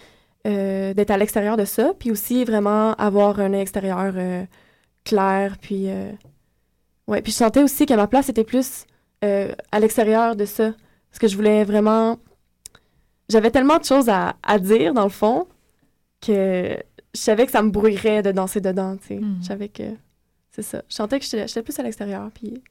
[0.44, 4.44] euh, d'être à l'extérieur de ça, puis aussi vraiment avoir un extérieur euh,
[5.04, 5.86] clair, puis
[7.06, 8.86] ouais, puis je sentais aussi que ma place était plus
[9.22, 10.72] à l'extérieur de ça,
[11.10, 12.16] parce que je voulais vraiment
[13.30, 15.46] j'avais tellement de choses à, à, dire, dans le fond,
[16.20, 16.76] que
[17.14, 19.16] je savais que ça me brouillerait de danser dedans, tu sais.
[19.16, 19.38] Hmm.
[19.40, 19.94] Je savais que...
[20.50, 20.82] C'est ça.
[20.88, 22.62] Je sentais que j'étais plus à l'extérieur, puis...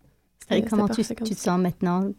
[0.52, 2.10] Et comment tu, tu te sens maintenant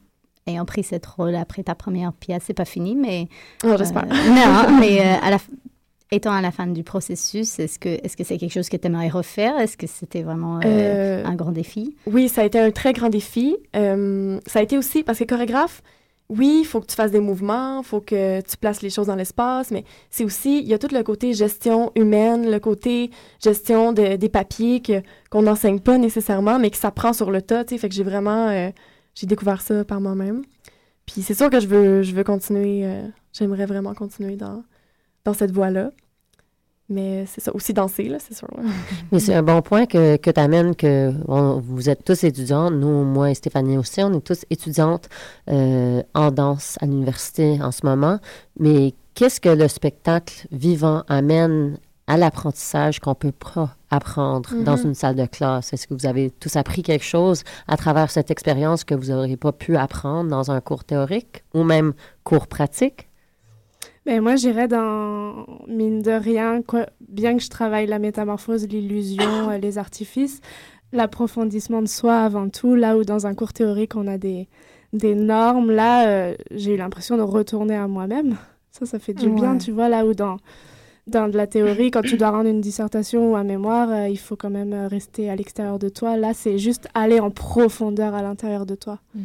[0.47, 2.45] ayant pris cette rôle après ta première pièce?
[2.47, 3.29] C'est pas fini, mais...
[3.65, 4.05] Oh, j'espère.
[4.05, 5.39] Euh, non, mais euh, à la,
[6.13, 8.87] étant à la fin du processus, est-ce que est-ce que c'est quelque chose que tu
[8.87, 9.59] aimerais refaire?
[9.59, 11.97] Est-ce que c'était vraiment euh, un grand défi?
[12.07, 13.57] Oui, ça a été un très grand défi.
[13.75, 15.83] ça a été aussi parce que chorégraphe,
[16.31, 19.09] oui, il faut que tu fasses des mouvements, il faut que tu places les choses
[19.09, 23.11] dans l'espace, mais c'est aussi, il y a tout le côté gestion humaine, le côté
[23.43, 27.65] gestion de, des papiers que, qu'on n'enseigne pas nécessairement, mais qui s'apprend sur le tas,
[27.65, 28.71] tu sais, fait que j'ai vraiment, euh,
[29.17, 30.43] j'ai découvert ça par moi-même.
[31.05, 34.63] Puis c'est sûr que je veux, je veux continuer, euh, j'aimerais vraiment continuer dans,
[35.25, 35.91] dans cette voie-là.
[36.91, 38.49] Mais c'est ça, aussi danser, là, c'est sûr.
[39.13, 41.13] Mais c'est un bon point que, que tu amènes, que
[41.61, 42.73] vous êtes tous étudiantes.
[42.75, 45.09] Nous, moi et Stéphanie aussi, on est tous étudiantes
[45.49, 48.19] euh, en danse à l'université en ce moment.
[48.59, 54.87] Mais qu'est-ce que le spectacle vivant amène à l'apprentissage qu'on peut pas apprendre dans mm-hmm.
[54.87, 55.73] une salle de classe?
[55.73, 59.37] Est-ce que vous avez tous appris quelque chose à travers cette expérience que vous n'auriez
[59.37, 61.93] pas pu apprendre dans un cours théorique ou même
[62.25, 63.10] cours pratique?
[64.07, 69.23] Ben, moi, j'irais dans, mine de rien, quoi, bien que je travaille la métamorphose, l'illusion,
[69.51, 70.41] euh, les artifices,
[70.93, 74.49] l'approfondissement de soi avant tout, là où dans un cours théorique, on a des,
[74.93, 75.71] des normes.
[75.71, 78.37] Là, euh, j'ai eu l'impression de retourner à moi-même.
[78.71, 80.37] Ça, ça fait du bien, tu vois, là où dans,
[81.11, 84.19] dans de la théorie, quand tu dois rendre une dissertation ou un mémoire, euh, il
[84.19, 86.17] faut quand même euh, rester à l'extérieur de toi.
[86.17, 88.99] Là, c'est juste aller en profondeur à l'intérieur de toi.
[89.15, 89.21] Mm.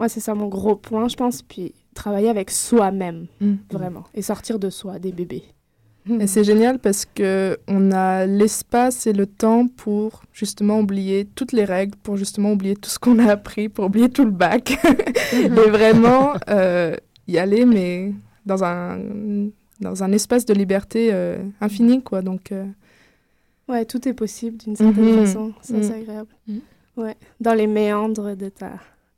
[0.00, 1.42] Moi, c'est ça mon gros point, je pense.
[1.42, 3.54] Puis travailler avec soi-même, Mm.
[3.70, 4.04] vraiment.
[4.14, 5.44] Et sortir de soi, des bébés.
[6.20, 11.50] Et c'est génial parce que on a l'espace et le temps pour justement oublier toutes
[11.50, 14.78] les règles, pour justement oublier tout ce qu'on a appris, pour oublier tout le bac.
[15.32, 16.94] et vraiment euh,
[17.26, 18.12] y aller, mais
[18.44, 19.00] dans un,
[19.80, 22.22] dans un espace de liberté euh, infini, quoi.
[22.22, 22.64] Donc, euh,
[23.68, 25.26] Ouais, tout est possible d'une certaine Mhm.
[25.26, 25.52] façon.
[25.60, 25.82] Ça, Mhm.
[25.82, 26.28] c'est agréable.
[26.46, 26.60] Mhm.
[26.98, 28.70] Ouais, dans les méandres de ta,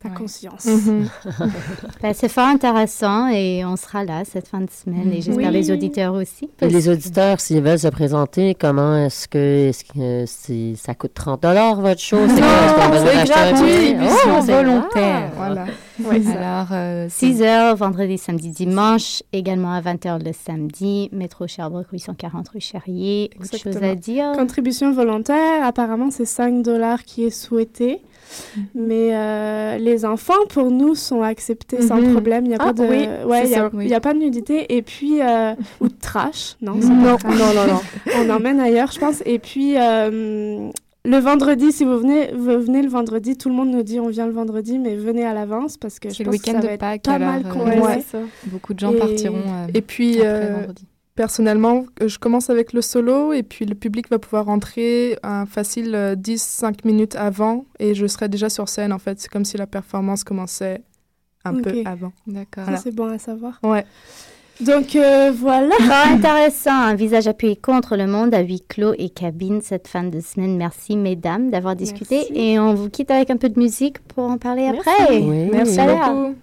[0.03, 0.15] ta Ouais.
[0.15, 0.67] conscience.
[2.03, 5.53] Ben, c'est fort intéressant et on sera là cette fin de semaine et j'espère Oui.
[5.53, 6.49] les auditeurs aussi.
[6.63, 11.13] Et les auditeurs, s'ils veulent se présenter, comment est-ce que, est-ce que c'est- ça coûte
[11.15, 12.17] 30 votre show?
[12.27, 15.31] C'est gratuit, Oh, c'est- volontaire.
[15.37, 15.67] Voilà.
[16.07, 22.49] Alors, euh, 6 heures, vendredi, samedi, dimanche, également à 20h le samedi, métro Sherbrooke 840
[22.51, 23.31] rue Charrier.
[23.41, 24.33] Autre chose à dire?
[24.37, 28.01] Contribution volontaire, apparemment, c'est 5 dollars qui est souhaité.
[28.57, 28.65] Mhm.
[28.75, 32.13] Mais euh, les enfants, pour nous, sont acceptés sans Mhm.
[32.13, 32.45] problème.
[32.45, 32.83] Il n'y a, Ah, pas de...
[32.85, 33.89] oui, ouais, y a, oui.
[33.89, 34.77] y a pas de nudité.
[34.77, 35.21] Et puis...
[35.23, 36.57] euh, ou de trash.
[36.61, 37.17] Non, Non.
[37.17, 37.35] trash.
[37.39, 37.81] Non, non, non.
[38.19, 39.23] On emmène ailleurs, je pense.
[39.27, 39.75] Et puis...
[39.79, 40.71] euh,
[41.05, 44.09] le vendredi, si vous venez, vous venez le vendredi, tout le monde nous dit on
[44.09, 46.61] vient le vendredi, mais venez à l'avance parce que je c'est le pense que week-end
[46.61, 47.81] ça va de être pas alors, mal euh.
[47.87, 48.05] Ouais,
[48.47, 50.87] beaucoup de gens Et- partiront euh, Et puis, après euh, vendredi.
[51.15, 55.47] personnellement, euh, je commence avec le solo et puis le public va pouvoir rentrer un
[55.47, 59.19] facile euh, 10-5 minutes avant et je serai déjà sur scène en fait.
[59.21, 60.83] C'est comme si la performance commençait
[61.45, 62.13] un peu avant.
[62.27, 62.67] D'accord.
[62.67, 63.59] Ça, c'est bon à savoir.
[63.63, 63.87] Ouais.
[64.61, 65.75] Donc, euh, voilà.
[66.13, 70.21] Intéressant, un visage appuyé contre le monde à huis clos et cabine cette fin de
[70.21, 70.57] semaine.
[70.57, 72.33] Merci mesdames d'avoir discuté Merci.
[72.35, 74.89] et on vous quitte avec un peu de musique pour en parler Merci.
[74.89, 75.19] après.
[75.21, 75.49] Oui.
[75.53, 76.35] Merci beaucoup.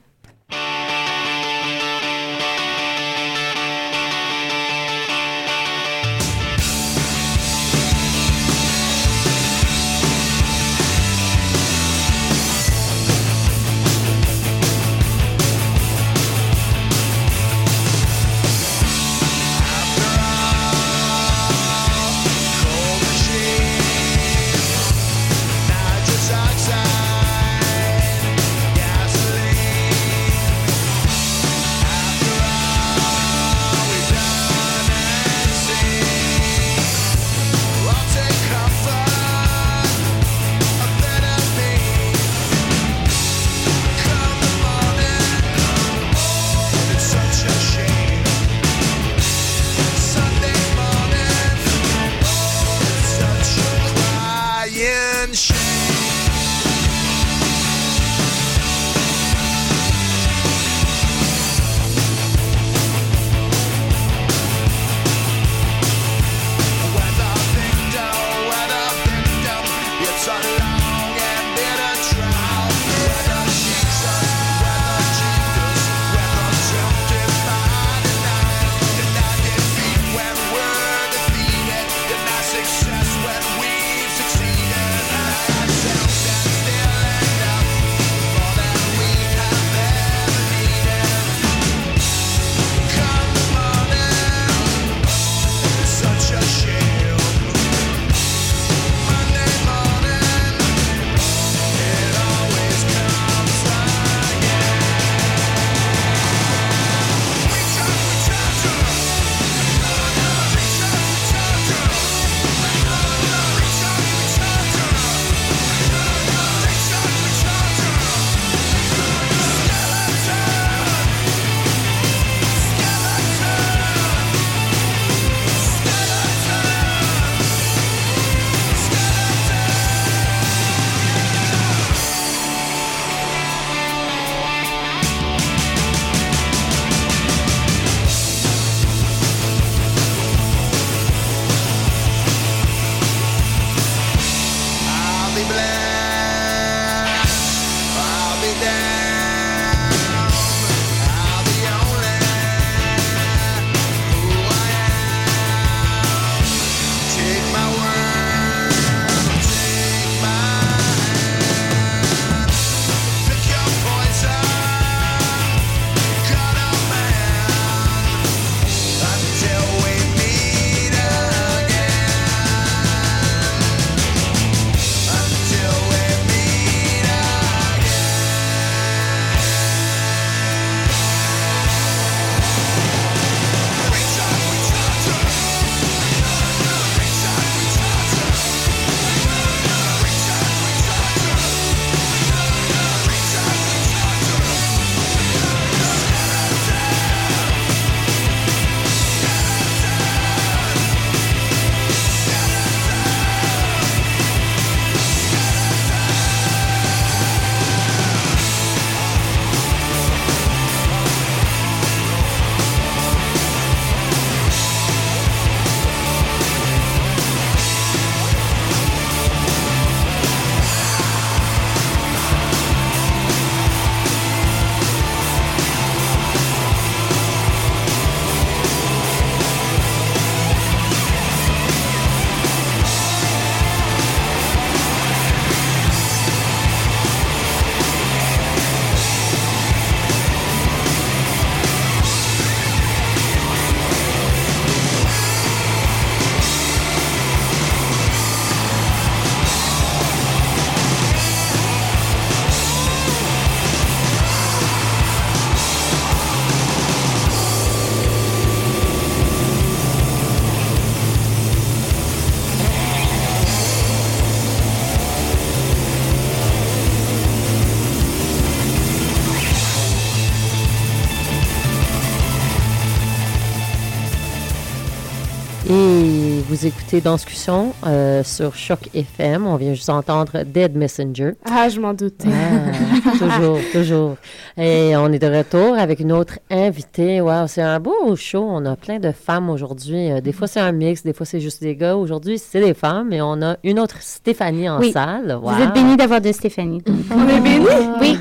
[276.86, 277.74] Vous écoutez Danscussion
[278.16, 279.46] euh, sur Choc FM.
[279.46, 281.34] On vient juste entendre Dead Messenger.
[281.50, 282.28] Ah, je m'en doutais.
[282.32, 284.16] Ah, toujours, toujours.
[284.58, 287.22] Et on est de retour avec une autre invitée.
[287.22, 288.46] Wow, c'est un beau show.
[288.50, 290.12] On a plein de femmes aujourd'hui.
[290.12, 291.96] Euh, des fois, c'est un mix, des fois, c'est juste des gars.
[291.98, 294.92] Aujourd'hui, c'est des femmes, et on a une autre Stéphanie en Oui.
[294.92, 295.38] salle.
[295.42, 295.52] Wow.
[295.52, 296.82] Vous êtes bénis d'avoir de Stéphanie.
[297.12, 297.66] On est bénis?
[298.02, 298.18] Oui.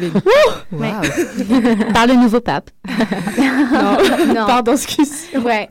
[0.73, 0.81] Wow.
[1.93, 2.71] Par le nouveau pape.
[3.75, 3.97] Non,
[4.35, 4.47] Non.
[4.47, 5.25] pardon, excuse.
[5.45, 5.69] Ouais.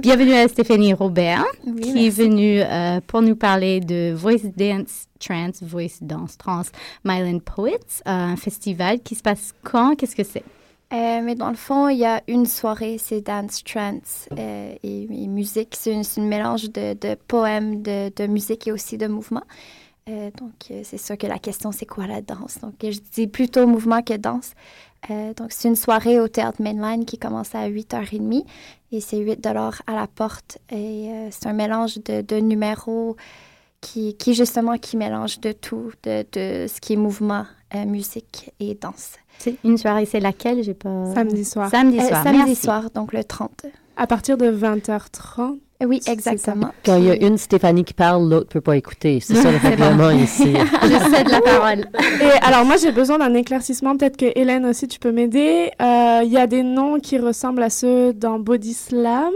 [0.00, 2.06] Bienvenue à Stéphanie Robert, Oui, qui merci.
[2.06, 6.62] est venue euh, pour nous parler de Voice Dance Trans, Voice Dance Trans
[7.04, 9.96] Myland Poets, euh, un festival qui se passe quand?
[9.96, 10.44] Qu'est-ce que c'est?
[10.92, 15.06] Euh, mais dans le fond, il y a une soirée, c'est dance, trance euh, et,
[15.26, 15.74] musique.
[15.76, 19.42] C'est un mélange de, poèmes, de, musique et aussi de mouvement.
[20.06, 22.60] Donc, c'est sûr que la question, c'est quoi la danse?
[22.60, 24.52] Donc, je dis plutôt mouvement que danse.
[25.10, 28.44] Euh, donc, c'est une soirée au Théâtre Mainline qui commence à 8h30
[28.92, 29.52] et c'est 8 à
[29.94, 30.58] la porte.
[30.70, 33.16] Et euh, c'est un mélange de, de numéros
[33.80, 38.50] qui, qui, justement, qui mélange de tout, de, de ce qui est mouvement, euh, musique
[38.58, 39.12] et danse.
[39.38, 40.62] C'est une soirée, c'est laquelle?
[40.62, 41.12] J'ai pas...
[41.14, 41.70] Samedi soir.
[41.70, 42.56] Samedi Euh, soir, samedi merci.
[42.56, 43.66] soir, donc le 30.
[43.96, 45.58] À partir de 20h30.
[45.82, 46.70] Euh, Oui, exactement.
[46.84, 49.20] Quand il y a une Stéphanie qui parle, l'autre peut pas écouter.
[49.20, 50.54] C'est ça le règlement ici.
[50.82, 51.84] Je cède la parole.
[52.20, 53.96] Et alors, moi, j'ai besoin d'un éclaircissement.
[53.96, 55.70] Peut-être que Hélène aussi, tu peux m'aider.
[55.80, 59.32] Euh, Il y a des noms qui ressemblent à ceux dans Body Slam.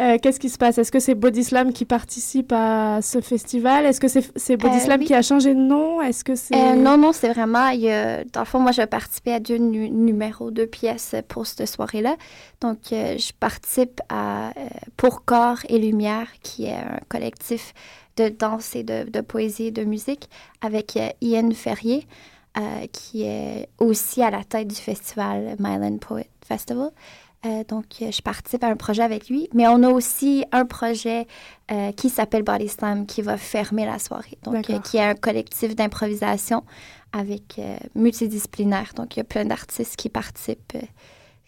[0.00, 0.78] Euh, Qu'est-ce qui se passe?
[0.78, 3.84] Est-ce que c'est Body Slam qui participe à ce festival?
[3.84, 5.06] Est-ce que c'est Body Euh, oui.
[5.06, 6.00] qui a changé de nom?
[6.00, 6.54] Est-ce que c'est...
[6.54, 7.82] Euh, non, non, c'est vraiment, il
[8.32, 12.14] dans le fond, moi, je participé à deux nu- numéros, deux pièces pour cette soirée-là.
[12.60, 14.52] Donc, je participe à
[14.96, 17.74] Pour Corps et Lumière, qui est un collectif
[18.16, 20.28] de danse et de, de poésie et de musique,
[20.60, 22.06] avec Ian Ferrier,
[22.92, 26.90] qui est aussi à la tête du festival Myland Poet Festival.
[27.46, 30.64] Euh, donc, euh, je participe à un projet avec lui, mais on a aussi un
[30.64, 31.26] projet
[31.70, 34.36] euh, qui s'appelle Body Slam qui va fermer la soirée.
[34.42, 36.64] Donc, euh, qui est un collectif d'improvisation
[37.12, 38.90] avec euh, multidisciplinaire.
[38.96, 40.80] Donc, il y a plein d'artistes qui participent, euh,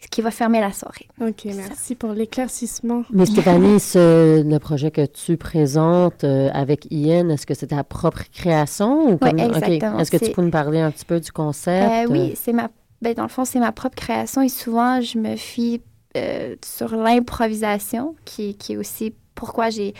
[0.09, 1.07] qui va fermer la soirée.
[1.19, 3.03] Ok, merci pour l'éclaircissement.
[3.11, 7.83] Mais Stéphanie, ce- le projet que tu présentes euh, avec Ian, est-ce que c'est ta
[7.83, 9.07] propre création?
[9.07, 9.99] Ou Oui, comme- exactement.
[9.99, 12.09] Est-ce que tu peux nous parler un petit peu du concept?
[12.09, 12.69] Euh, oui, c'est ma.
[13.01, 15.81] Ben, dans le fond, c'est ma propre création et souvent, je me fie
[16.17, 19.93] euh, sur l'improvisation, qui, qui est aussi pourquoi j'ai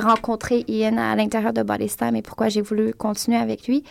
[0.00, 3.84] rencontré Ian à l'intérieur de Body Slam et pourquoi j'ai voulu continuer avec lui.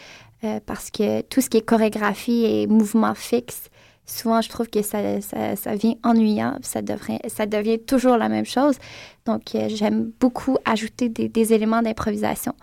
[0.44, 3.70] Euh, parce que tout ce qui est chorégraphie et mouvement fixe,
[4.06, 8.30] souvent, je trouve que ça, ça, ça vient ennuyant, ça, devrait, ça devient toujours la
[8.30, 8.78] même chose.
[9.26, 12.54] Donc, euh, j'aime beaucoup ajouter des éléments d'improvisation,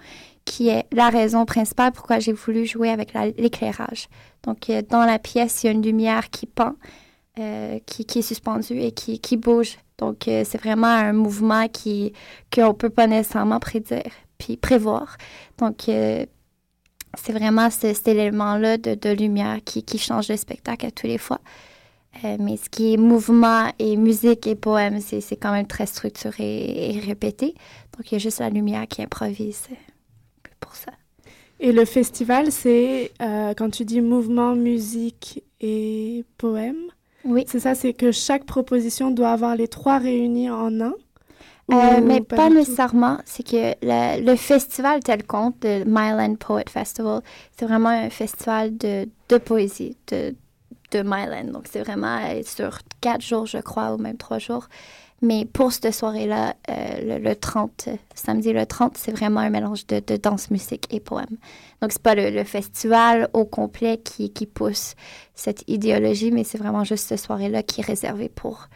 [0.45, 4.09] qui est la raison principale pourquoi j'ai voulu jouer avec la- l'éclairage.
[4.45, 6.75] Donc, euh, dans la pièce, il y a une lumière qui pend,
[7.39, 9.77] euh, qui, est suspendue et qui, qui bouge.
[9.99, 12.13] Donc, euh, c'est vraiment un mouvement qui
[12.55, 14.03] qu'on ne peut pas nécessairement prédire
[14.39, 15.17] puis prévoir.
[15.59, 20.91] Donc, c'est vraiment ce- cet élément-là de, de lumière qui, qui change le spectacle à
[20.91, 21.41] tous les fois.
[22.39, 27.01] Mais ce qui est mouvement et musique et poème, c'est quand même très structuré et
[27.01, 27.55] répété.
[27.97, 29.69] Donc, il y a juste la lumière qui improvise
[30.75, 30.93] pour ça.
[31.61, 36.83] Et le festival, c'est euh, quand tu dis mouvement, musique et poème.
[37.25, 37.45] Oui.
[37.47, 40.95] C'est ça, c'est que chaque proposition doit avoir les trois réunis en un.
[41.73, 43.19] Euh, mais pas nécessairement.
[43.25, 47.23] C'est que le, le festival tel compte, le Myland Poet Festival,
[47.57, 50.35] c'est vraiment un festival de, de poésie de,
[50.91, 51.53] de Myland.
[51.53, 54.69] Donc, c'est vraiment euh, sur quatre jours, je crois, ou même trois jours.
[55.25, 59.49] Mais pour cette soirée-là, euh, le, le 30, euh, samedi le 30, c'est vraiment un
[59.49, 61.39] mélange de, danse, musique et poème.
[61.81, 64.95] Donc, c'est pas le, festival au complet qui, pousse
[65.35, 68.69] cette idéologie, mais c'est vraiment juste cette soirée-là qui est réservée pour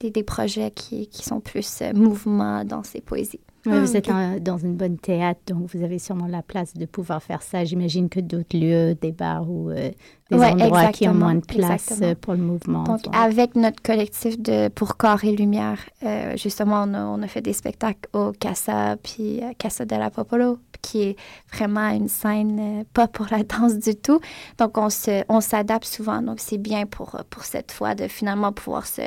[0.00, 3.40] des, des projets qui, qui sont plus euh, mouvement, danse et poésie.
[3.66, 6.84] Ouais, vous Ah, êtes dans une bonne théâtre, donc vous avez sûrement la place de
[6.84, 7.64] pouvoir faire ça.
[7.64, 9.90] J'imagine que d'autres lieux, des bars ou euh,
[10.30, 12.10] des Ouais, endroits qui ont moins de place exactement.
[12.10, 12.82] euh, pour le mouvement.
[12.84, 17.26] Donc, avec notre collectif de Pour Corps et Lumière, euh, justement, on a, on a
[17.26, 21.16] fait des spectacles au Casa, puis euh, Casa de la Popolo, qui est
[21.50, 24.20] vraiment une scène pas pour la danse du tout.
[24.58, 26.20] Donc, on s'adapte souvent.
[26.20, 29.00] Donc, c'est bien pour, pour cette fois de finalement pouvoir se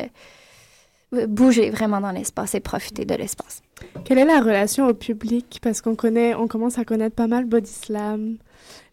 [1.27, 3.61] bouger vraiment dans l'espace et profiter de l'espace.
[4.03, 5.59] Quelle est la relation au public?
[5.61, 8.37] Parce qu'on connaît, on commence à connaître pas mal Body Slam,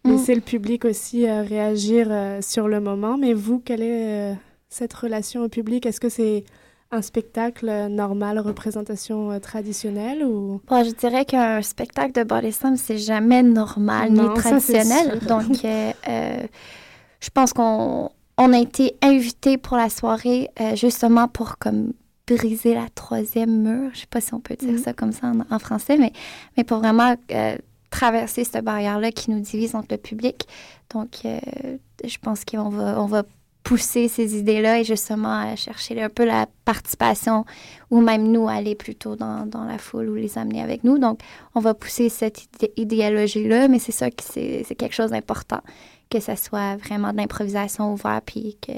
[0.05, 0.11] Mm.
[0.11, 3.17] laisser le public aussi euh, réagir euh, sur le moment.
[3.17, 4.35] Mais vous, quelle est euh,
[4.69, 5.85] cette relation au public?
[5.85, 6.45] Est-ce que c'est
[6.91, 10.61] un spectacle euh, normal, représentation traditionnelle ou?
[10.67, 15.19] Bon, je dirais qu'un spectacle de body slam, c'est jamais normal Non, ni traditionnel.
[15.27, 21.91] Donc, je pense qu'on on a été invités pour la soirée euh, justement pour comme
[22.27, 23.91] briser la troisième mur.
[23.93, 24.77] Je sais pas si on peut dire mm.
[24.79, 26.11] ça comme ça en, français, mais,
[26.57, 27.55] mais pour vraiment euh,
[27.89, 30.47] traverser cette barrière-là qui nous divise entre le public.
[30.93, 31.39] Donc, euh,
[32.03, 33.23] je pense qu'on va, on va
[33.63, 37.45] pousser ces idées-là et justement chercher un peu la participation
[37.89, 40.99] ou même nous aller plutôt dans, dans, la foule ou les amener avec nous.
[40.99, 41.19] Donc,
[41.55, 42.47] on va pousser cette
[42.77, 45.61] idéologie-là, mais c'est ça que c'est quelque chose d'important,
[46.11, 48.73] que ce soit vraiment de l'improvisation ouverte puis que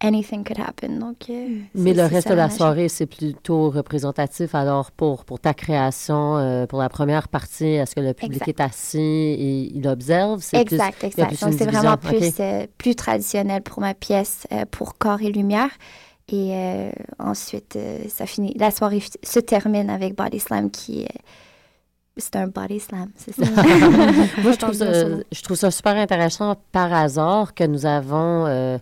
[0.00, 0.98] anything could happen.
[0.98, 1.66] Donc, euh, mm.
[1.74, 4.54] Mais le reste de la soirée, c'est plutôt représentatif.
[4.54, 8.60] Alors, pour, pour ta création, euh, pour la première partie, est-ce que le public est
[8.60, 10.42] assis et il observe?
[10.52, 11.42] Exact, plus, exact.
[11.42, 15.70] Donc, c'est vraiment plus, euh, plus traditionnel pour ma pièce, pour corps et lumière.
[16.32, 16.54] Et
[17.18, 17.76] ensuite,
[18.08, 18.54] ça finit.
[18.56, 21.18] La soirée se termine avec Body Slam qui est
[22.16, 23.46] c'est un body slam, c'est ça?
[24.42, 24.92] Moi, je trouve, ça,
[25.32, 28.78] je trouve ça super intéressant par hasard que nous avons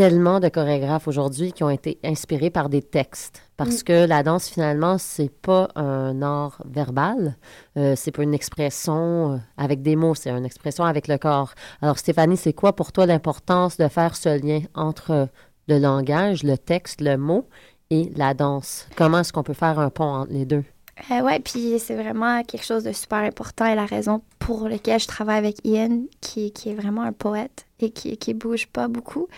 [0.00, 3.42] tellement de chorégraphes aujourd'hui qui ont été inspirés par des textes.
[3.58, 3.84] Parce mm.
[3.84, 7.36] que la danse, finalement, c'est pas un art verbal,
[7.76, 11.52] euh, c'est pas une expression euh, avec des mots, c'est une expression avec le corps.
[11.82, 15.28] Alors, Stéphanie, c'est quoi pour toi l'importance de faire ce lien entre
[15.68, 17.46] le langage, le texte, le mot
[17.90, 18.88] et la danse?
[18.96, 20.64] Comment est-ce qu'on peut faire un pont entre les deux?
[21.10, 25.00] Euh, oui, puis c'est vraiment quelque chose de super important et la raison pour laquelle
[25.00, 28.88] je travaille avec Ian, qui, qui est vraiment un poète et qui, qui bouge pas
[28.88, 29.28] beaucoup.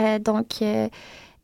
[0.00, 0.88] Euh, donc, euh,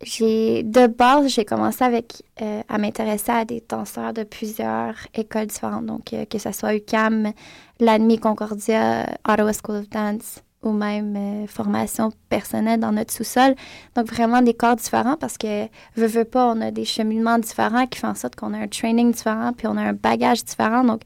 [0.02, 2.22] j'ai de base, j'ai commencé avec
[2.68, 5.86] à m'intéresser à des danseurs de plusieurs écoles différentes.
[5.86, 7.32] Donc, que ce soit UCAM,
[7.80, 13.54] l'ANMI Concordia, Ottawa School of Dance, ou même euh, formation personnelle dans notre sous-sol.
[13.94, 15.64] Donc, vraiment des corps différents parce que,
[15.96, 18.68] veux, veux pas, on a des cheminements différents qui font en sorte qu'on a un
[18.68, 20.84] training différent, puis on a un bagage différent.
[20.84, 21.02] Donc,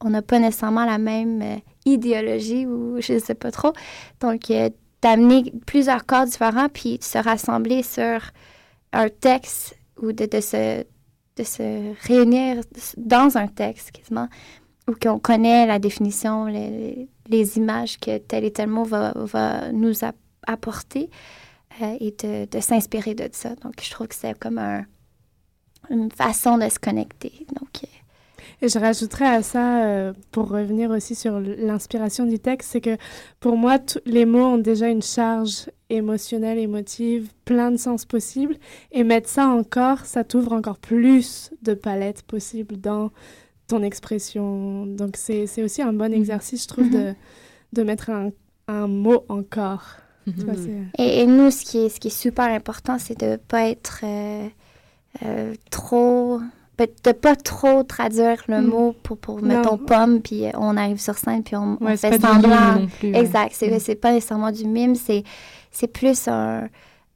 [0.00, 3.72] on n'a pas nécessairement la même euh, idéologie ou je ne sais pas trop.
[4.20, 4.70] Donc, euh,
[5.00, 8.20] d'amener plusieurs corps différents, puis de se rassembler sur
[8.92, 10.84] un texte ou de, de, se,
[11.36, 12.62] de se réunir
[12.96, 14.28] dans un texte, quasiment,
[14.88, 17.08] ou qu'on connaît la définition, les,
[17.56, 19.92] images que tel et tel mot va, va nous
[20.46, 21.10] apporter
[21.82, 22.14] euh, et
[22.50, 23.54] de, s'inspirer de ça.
[23.56, 24.84] Donc, je trouve que c'est comme un,
[25.90, 27.46] une façon de se connecter.
[27.60, 27.86] Donc, euh,
[28.60, 32.96] et je rajouterais à ça, euh, pour revenir aussi sur l'inspiration du texte, c'est que
[33.38, 38.56] pour moi, les mots ont déjà une charge émotionnelle, émotive, plein de sens possibles.
[38.90, 43.10] Et mettre ça encore, ça t'ouvre encore plus de palettes possibles dans
[43.68, 44.86] ton expression.
[44.86, 46.18] Donc, c'est aussi un bon mhm.
[46.18, 47.14] exercice, je trouve, de, mhm.
[47.74, 48.30] de mettre un,
[48.66, 49.84] un mot encore.
[50.26, 50.90] Mhm.
[50.98, 54.00] et, nous, ce qui est, ce qui est super important, c'est de ne pas être
[54.02, 54.48] euh,
[55.22, 56.40] euh, trop
[56.78, 61.42] de pas trop traduire le mot pour, pour mettons, pomme, puis on arrive sur scène,
[61.42, 62.86] puis on, fait semblant.
[63.02, 63.56] exact.
[63.58, 66.68] C'est pas nécessairement du mime, c'est plus euh,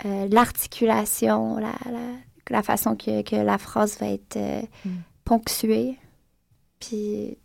[0.04, 2.00] l'articulation, la, la,
[2.50, 4.36] la, façon que, que, la phrase va être
[5.24, 5.96] ponctuée
[6.82, 7.38] puis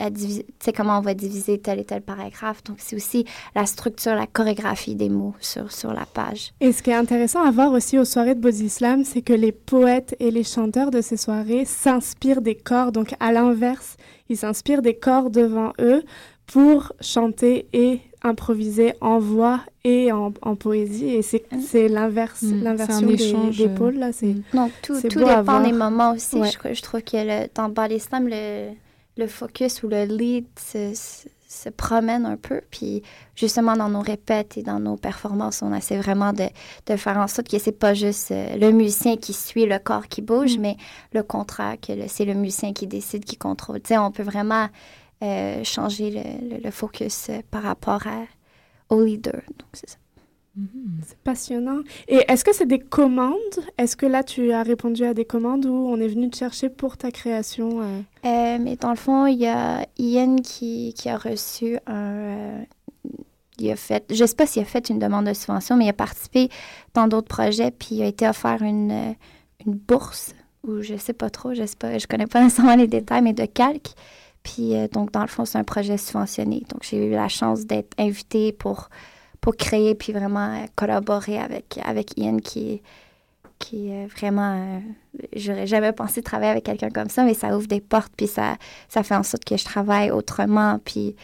[0.00, 2.64] euh, tu sais comment on va diviser tel et tel paragraphe.
[2.64, 6.52] Donc, c'est aussi la structure, la chorégraphie des mots sur, sur la page.
[6.60, 9.32] Et ce qui est intéressant à voir aussi aux soirées de Body Slam, c'est que
[9.32, 12.92] les poètes et les chanteurs de ces soirées s'inspirent des corps.
[12.92, 13.96] Donc, à l'inverse,
[14.28, 16.02] ils s'inspirent des corps devant eux
[16.46, 21.08] pour chanter et improviser en voix et en, en poésie.
[21.08, 21.92] Et c'est mm.
[21.92, 22.62] l'inverse, mm.
[22.62, 23.96] l'inversion des, des, euh, pôles.
[23.96, 26.38] Là, c'est, Donc, tout, tout dépend des moments aussi.
[26.42, 28.70] Je, je, trouve que le, dans Body Slam, le,
[29.16, 30.92] le focus ou le lead se,
[31.48, 32.60] se, promène un peu.
[32.70, 33.02] Puis
[33.34, 36.46] justement, dans nos répètes et dans nos performances, on essaie vraiment de,
[36.86, 40.08] de faire en sorte que c'est pas juste euh, le musicien qui suit le corps
[40.08, 40.60] qui bouge, mm.
[40.60, 40.76] mais
[41.12, 43.80] le contraire, que c'est le musicien qui décide, qui contrôle.
[43.80, 44.68] Tu sais, on peut vraiment
[45.22, 48.24] euh, changer le, le, focus euh, par rapport à,
[48.88, 49.42] au leader.
[49.58, 49.96] Donc, c'est ça.
[50.58, 51.02] Mm-hmm.
[51.06, 51.80] C'est passionnant.
[52.08, 53.36] Et est-ce que c'est des commandes?
[53.78, 56.70] Est-ce que là, tu as répondu à des commandes ou on est venu te chercher
[56.70, 58.58] pour ta création euh?
[58.58, 62.64] Mais dans le fond, il y a Ian qui, qui a reçu un...
[63.58, 65.84] il a fait, je ne sais pas s'il a fait une demande de subvention, mais
[65.84, 66.48] il a participé
[66.94, 69.14] dans d'autres projets, puis il a été offert une,
[69.66, 70.34] une bourse,
[70.66, 73.46] ou je ne sais pas trop, je ne connais pas nécessairement les détails, mais de
[73.46, 73.94] calque.
[74.42, 76.62] Puis, euh, donc, dans le fond, c'est un projet subventionné.
[76.68, 78.88] Donc, j'ai eu la chance d'être invitée pour,
[79.40, 82.82] pour créer puis vraiment euh, collaborer avec, avec Ian qui,
[83.58, 84.54] qui est vraiment.
[84.54, 84.80] Euh,
[85.36, 88.56] j'aurais jamais pensé travailler avec quelqu'un comme ça, mais ça ouvre des portes puis ça,
[88.88, 90.78] ça fait en sorte que je travaille autrement.
[90.84, 91.14] Puis,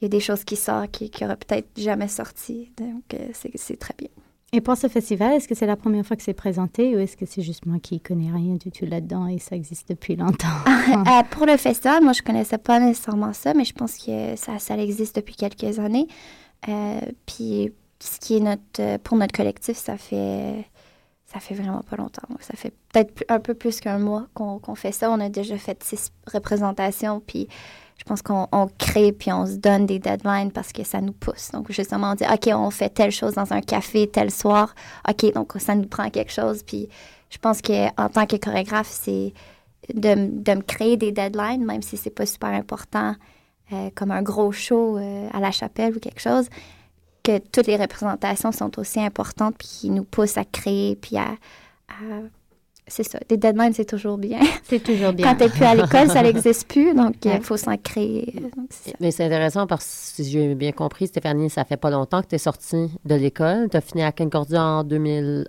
[0.00, 2.72] il y a des choses qui sortent qui n'auraient peut-être jamais sorti.
[2.76, 3.02] Donc,
[3.32, 4.08] c'est très bien.
[4.52, 7.18] Et pour ce festival, est-ce que c'est la première fois que c'est présenté ou est-ce
[7.18, 10.46] que c'est juste moi qui connais rien du tout là-dedans et ça existe depuis longtemps?
[10.88, 14.58] Euh, pour le festival, moi, je connaissais pas nécessairement ça, mais je pense que ça,
[14.58, 16.08] ça existe depuis quelques années.
[16.66, 20.64] Euh, puis, ce qui est notre, pour notre collectif, ça fait,
[21.26, 22.26] ça fait vraiment pas longtemps.
[22.40, 25.10] Ça fait peut-être un peu plus qu'un mois qu'on fait ça.
[25.10, 27.48] On a déjà fait six représentations, puis
[27.98, 31.50] je pense qu'on crée, puis on se donne des deadlines parce que ça nous pousse.
[31.52, 34.74] Donc, justement, on dit, OK, on fait telle chose dans un café tel soir.
[35.08, 36.62] OK, donc ça nous prend quelque chose.
[36.62, 36.88] Puis
[37.28, 39.34] je pense qu'en tant que chorégraphe, c'est
[39.92, 43.14] de, de, me créer des deadlines, même si c'est pas super important,
[43.72, 46.48] euh, comme un gros show euh, à la chapelle ou quelque chose
[47.28, 51.34] que toutes les représentations sont aussi importantes puis qui nous poussent à créer puis à,
[52.88, 53.18] c'est ça.
[53.28, 54.40] Des deadlines, c'est toujours bien.
[54.68, 55.26] C'est toujours bien.
[55.26, 58.34] Quand tu n'es plus à l'école, ça n'existe plus, donc il faut s'en créer.
[59.00, 62.26] Mais c'est intéressant parce que si j'ai bien compris, Stéphanie, ça fait pas longtemps que
[62.26, 63.68] tu es sortie de l'école.
[63.70, 65.46] Tu as fini à Concordia en 2011?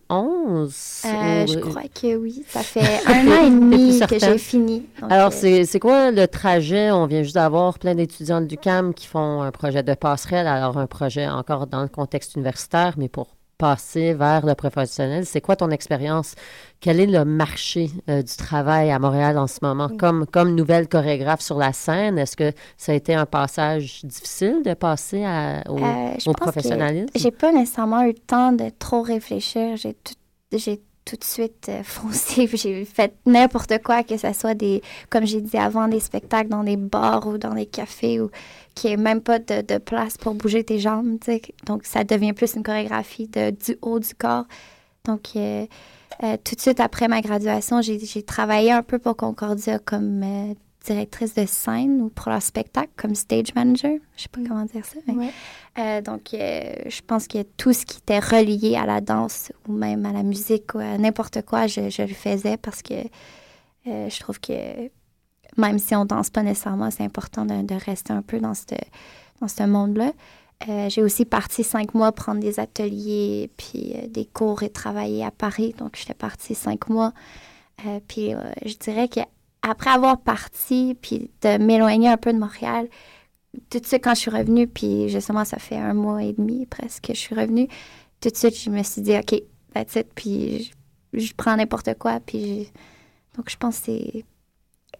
[1.05, 2.43] Euh, je crois que oui.
[2.47, 4.85] Ça fait un an et demi que j'ai fini.
[5.09, 6.91] Alors, euh, c'est quoi le trajet?
[6.91, 10.47] On vient juste d'avoir plein d'étudiants du CAM qui font un projet de passerelle.
[10.47, 13.27] Alors, un projet encore dans le contexte universitaire, mais pour
[13.59, 15.25] passer vers le professionnel.
[15.25, 16.33] C'est quoi ton expérience?
[16.79, 19.89] Quel est le marché euh, du travail à Montréal en ce moment?
[19.99, 24.63] Comme, comme nouvelle chorégraphe sur la scène, est-ce que ça a été un passage difficile
[24.63, 27.09] de passer à, au, euh, professionnalisme?
[27.13, 29.75] J'ai pas nécessairement eu le temps de trop réfléchir.
[29.75, 30.15] J'ai tout,
[30.53, 32.47] j'ai tout de suite euh, foncé.
[32.53, 36.63] J'ai fait n'importe quoi, que ce soit des, comme j'ai dit avant, des spectacles dans
[36.63, 38.29] des bars ou dans des cafés ou
[38.75, 41.17] qui ait même pas de, place pour bouger tes jambes.
[41.65, 44.45] Donc, ça devient plus une chorégraphie de, du haut du corps.
[45.05, 45.65] Donc, euh,
[46.23, 50.55] euh, tout de suite après ma graduation, j'ai travaillé un peu pour Concordia comme
[50.85, 53.97] directrice de scène ou pour leur spectacle comme stage manager.
[54.15, 54.47] Je sais pas mm.
[54.47, 54.99] comment dire ça.
[55.77, 59.73] Euh, donc, euh, je pense que tout ce qui était relié à la danse ou
[59.73, 62.95] même à la musique ou à n'importe quoi, je, le faisais parce que
[63.87, 64.89] euh, je trouve que
[65.57, 68.65] même si on danse pas nécessairement, c'est important de, rester un peu dans ce
[69.41, 70.11] dans ce monde-là.
[70.89, 75.73] j'ai aussi parti cinq mois prendre des ateliers, puis des cours et travailler à Paris.
[75.77, 77.13] Donc, j'étais partie cinq mois.
[78.09, 78.33] puis,
[78.65, 79.21] je dirais que
[79.61, 82.87] après avoir parti, puis de m'éloigner un peu de Montréal,
[83.69, 86.65] tout de suite, quand je suis revenue, puis justement, ça fait un mois et demi
[86.65, 87.67] presque que je suis revenue,
[88.21, 89.41] tout de suite, je me suis dit, OK,
[89.73, 90.71] that's it, puis
[91.13, 92.71] je, prends n'importe quoi, puis
[93.35, 94.25] donc je pense que c'est...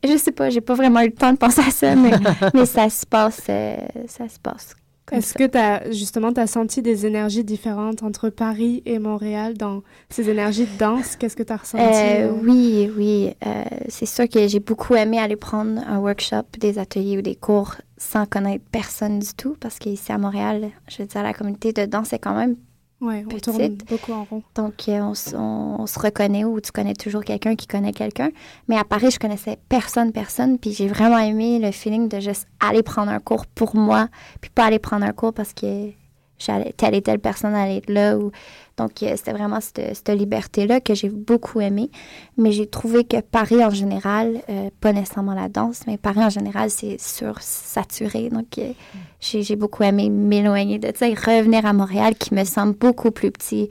[0.01, 2.11] Je sais pas, j'ai pas vraiment eu le temps de penser à ça, mais,
[2.53, 4.75] mais ça se passe, euh, ça se passe
[5.11, 9.83] est-ce que tu as justement as senti des énergies différentes entre Paris et Montréal dans
[10.09, 13.33] ces énergies de danse Qu'est-ce que tu as ressenti euh, Oui, oui.
[13.45, 17.35] Euh, c'est sûr que j'ai beaucoup aimé aller prendre un workshop, des ateliers ou des
[17.35, 21.73] cours sans connaître personne du tout parce qu'ici à Montréal, je veux dire, la communauté
[21.73, 22.55] de danse est quand même
[23.01, 24.43] oui, on tourne beaucoup en rond.
[24.55, 28.29] Donc, euh, on, se reconnaît ou tu connais toujours quelqu'un qui connaît quelqu'un.
[28.67, 30.59] Mais à Paris, je connaissais personne, personne.
[30.59, 34.09] Puis j'ai vraiment aimé le feeling de juste aller prendre un cours pour moi,
[34.41, 35.91] puis pas aller prendre un cours parce que
[36.39, 38.17] telle et telle personne allait être là.
[38.17, 38.31] Ou...
[38.77, 41.91] Donc, euh, c'était vraiment cette, liberté-là que j'ai beaucoup aimé.
[42.37, 46.29] Mais j'ai trouvé que Paris en général, euh, pas nécessairement la danse, mais Paris en
[46.29, 48.29] général, c'est sursaturé.
[48.29, 48.71] Donc, euh,
[49.19, 53.31] j'ai beaucoup aimé m'éloigner de ça et revenir à Montréal qui me semble beaucoup plus
[53.31, 53.69] petit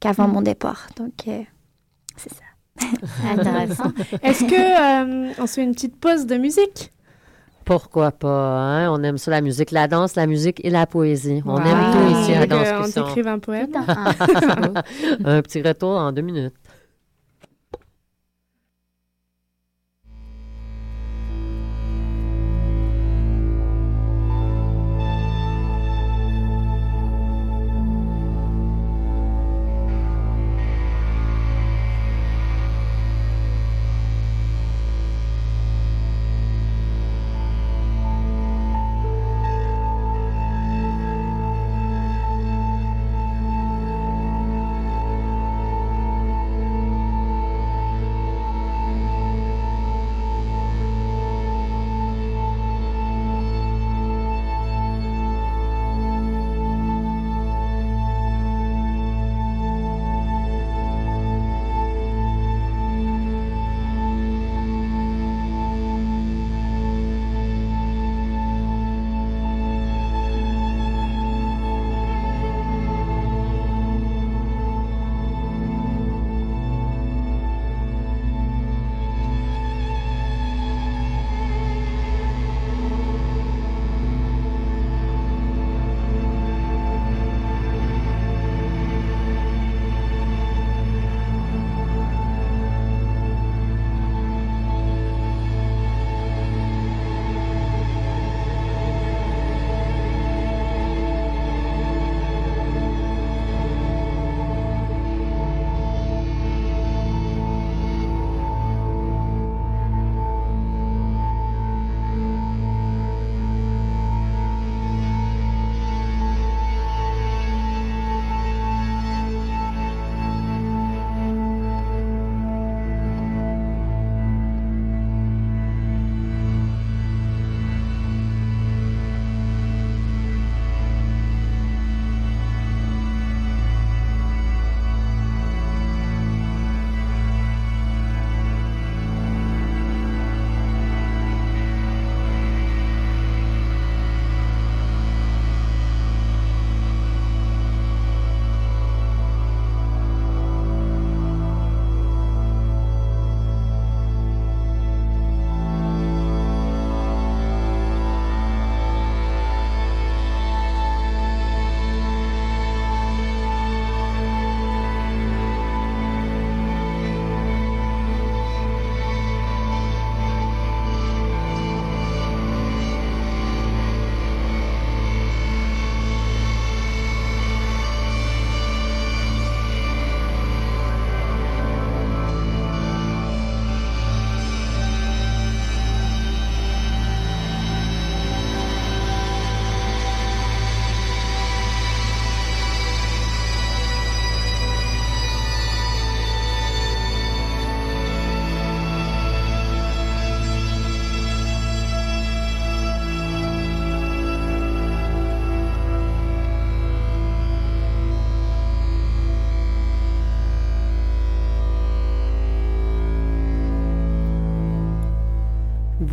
[0.00, 0.88] qu'avant mon départ.
[0.96, 1.12] Donc,
[2.16, 2.44] c'est ça.
[3.30, 3.92] Intéressant.
[4.22, 6.92] Est-ce que on se fait une petite pause de musique?
[7.64, 8.28] Pourquoi pas?
[8.28, 8.90] Hein?
[8.90, 11.42] On aime ça, la musique, la danse, la musique et la poésie.
[11.46, 13.70] On aime tout ici à Danse On t'écrive un poème.
[15.24, 16.54] un petit retour en deux minutes.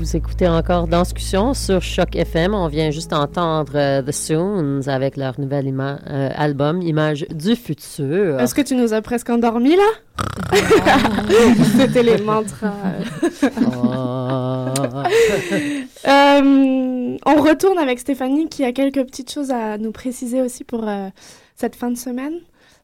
[0.09, 2.55] Vous écoutez encore Danscussion sur Choc FM.
[2.55, 7.55] On vient juste entendre euh, The Soons avec leur nouvel ima- euh, album Image du
[7.55, 8.39] futur.
[8.39, 9.83] Est-ce que tu nous as presque endormis là?
[11.77, 12.73] C'était les mantras.
[13.61, 14.65] Oh.
[16.07, 20.87] Euh, on retourne avec Stéphanie qui a quelques petites choses à nous préciser aussi pour
[20.87, 21.09] euh,
[21.55, 22.35] cette fin de semaine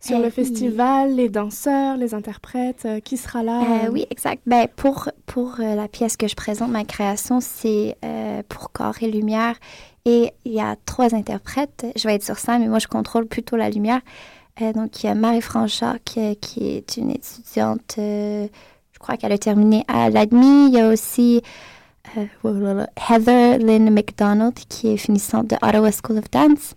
[0.05, 0.31] sur Eh le oui.
[0.31, 3.61] festival, les danseurs, les interprètes, euh, qui sera là?
[3.61, 4.41] Euh, oui, exact.
[4.45, 8.95] Ben, pour pour euh, la pièce que je présente, ma création, c'est euh, pour corps
[9.01, 9.55] et lumière.
[10.05, 11.85] Et il y a trois interprètes.
[11.95, 14.01] Je vais être sur scène, mais moi, je contrôle plutôt la lumière.
[14.61, 18.47] Euh, donc, il y a Marie Franchard, qui, qui est une étudiante, euh,
[18.93, 20.67] je crois qu'elle a terminé à l'ADMI.
[20.67, 21.41] Il y a aussi
[22.17, 26.75] euh, voilà, Heather Lynn McDonald, qui est finissante de Ottawa School of Dance.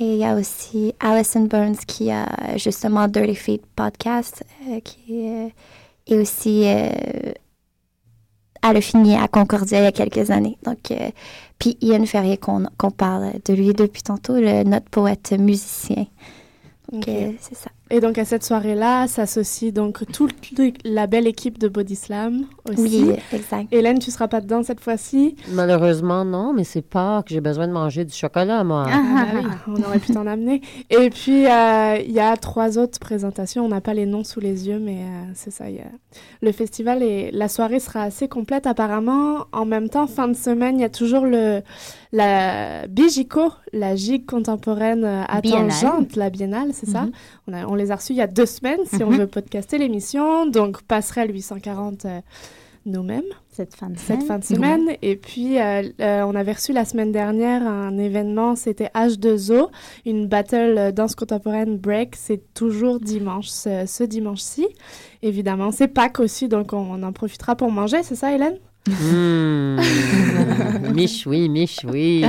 [0.00, 2.26] Et il y a aussi Alison Burns, qui a
[2.56, 5.52] justement Dirty Feet Podcast, euh, qui est...
[6.10, 6.88] euh, aussi, euh,
[8.62, 10.56] elle a fini à Concordia il y a quelques années.
[10.64, 11.10] Donc, euh,
[11.58, 16.06] puis Ian Ferrier, qu'on qu'on parle de lui depuis tantôt, le, notre poète musicien.
[16.90, 17.70] Donc, euh, c'est ça.
[17.90, 20.34] Et donc à cette soirée-là s'associe donc toute
[20.84, 23.04] la belle équipe de Body Slam aussi.
[23.04, 23.68] Oui, exact.
[23.72, 25.36] Hélène, tu seras pas dedans cette fois-ci?
[25.52, 28.84] Malheureusement, non, mais c'est pas que j'ai besoin de manger du chocolat, moi.
[28.88, 29.02] Ah,
[29.34, 30.60] bah oui, on aurait pu t'en amener.
[30.90, 33.64] Et puis, euh, il y a trois autres présentations.
[33.64, 35.70] On n'a pas les noms sous les yeux, mais euh, c'est ça.
[35.70, 35.84] il y a-
[36.42, 39.46] Le festival et la soirée sera assez complète apparemment.
[39.52, 41.62] En même temps, fin de semaine, il y a toujours le,
[42.12, 45.68] la Bigico, la gigue contemporaine euh, à Biennale.
[45.70, 47.02] Tangente, la biennale, c'est ça?
[47.02, 47.12] Mhm.
[47.48, 49.18] On, a- on les a reçus il y a deux semaines, si on Mhm.
[49.20, 50.46] veut podcaster l'émission.
[50.46, 52.20] Donc, passerelle 840 euh,
[52.86, 54.26] nous-mêmes Cette fin de cette semaine.
[54.26, 54.88] fin de semaine.
[55.02, 59.68] Et puis, euh, euh, on avait reçu la semaine dernière un événement, c'était H2O,
[60.06, 62.14] une battle euh, danse contemporaine break.
[62.16, 64.66] C'est toujours dimanche, ce, ce dimanche-ci.
[65.22, 68.56] Évidemment, c'est Pâques aussi, donc on, on en profitera pour manger, c'est ça, Hélène?
[68.88, 69.80] Mmh.
[70.94, 72.24] michoui, michoui.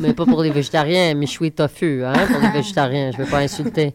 [0.00, 3.10] Mais pas pour les végétariens, michoui tofu, hein, pour les végétariens.
[3.12, 3.94] Je veux pas insulter.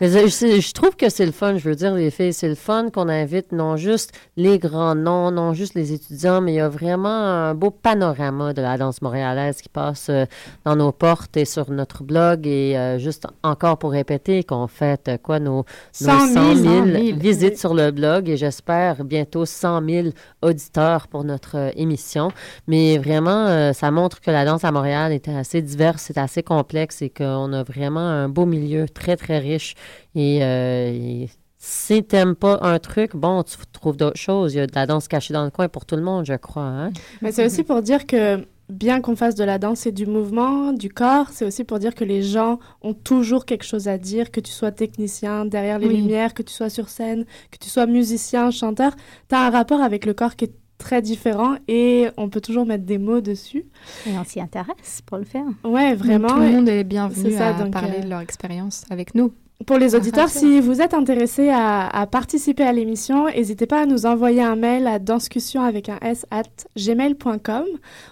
[0.00, 2.90] Mais je, trouve que c'est le fun, je veux dire, les filles, c'est le fun
[2.90, 6.68] qu'on invite non juste les grands noms, non juste les étudiants, mais il y a
[6.68, 10.24] vraiment un beau panorama de la danse montréalaise qui passe euh,
[10.64, 12.46] dans nos portes et sur notre blog.
[12.46, 16.54] Et euh, juste encore pour répéter qu'on fête euh, quoi, nos, nos 100 000, 100
[16.54, 17.58] 000 100 000, visites oui.
[17.58, 20.08] sur le blog et j'espère bientôt 100 000
[20.42, 22.30] auditeurs pour notre euh, émission.
[22.66, 26.42] Mais vraiment, euh, ça montre que la danse à Montréal est assez diverse, c'est assez
[26.42, 29.67] complexe et qu'on a vraiment un beau milieu très, très riche.
[30.14, 34.54] Et, euh, et si t'aimes pas un truc, bon, tu trouves d'autres choses.
[34.54, 36.34] Il y a de la danse cachée dans le coin pour tout le monde, je
[36.34, 36.62] crois.
[36.62, 36.90] hein.
[37.22, 40.72] Mais c'est aussi pour dire que bien qu'on fasse de la danse et du mouvement,
[40.74, 44.30] du corps, c'est aussi pour dire que les gens ont toujours quelque chose à dire,
[44.30, 45.96] que tu sois technicien derrière les Oui.
[45.96, 48.92] lumières, que tu sois sur scène, que tu sois musicien, chanteur,
[49.28, 52.66] tu as un rapport avec le corps qui est très différent et on peut toujours
[52.66, 53.64] mettre des mots dessus.
[54.06, 55.46] Et on s'y intéresse pour le faire.
[55.64, 56.28] Ouais, vraiment.
[56.28, 59.14] Tout le monde est bienvenu c'est ça, à donc, parler euh, de leur expérience avec
[59.14, 59.32] nous.
[59.66, 63.86] Pour les auditeurs, si vous êtes intéressés à, à participer à l'émission, n'hésitez pas à
[63.86, 66.44] nous envoyer un mail à danscussion avec un s at
[66.76, 67.64] gmail.com.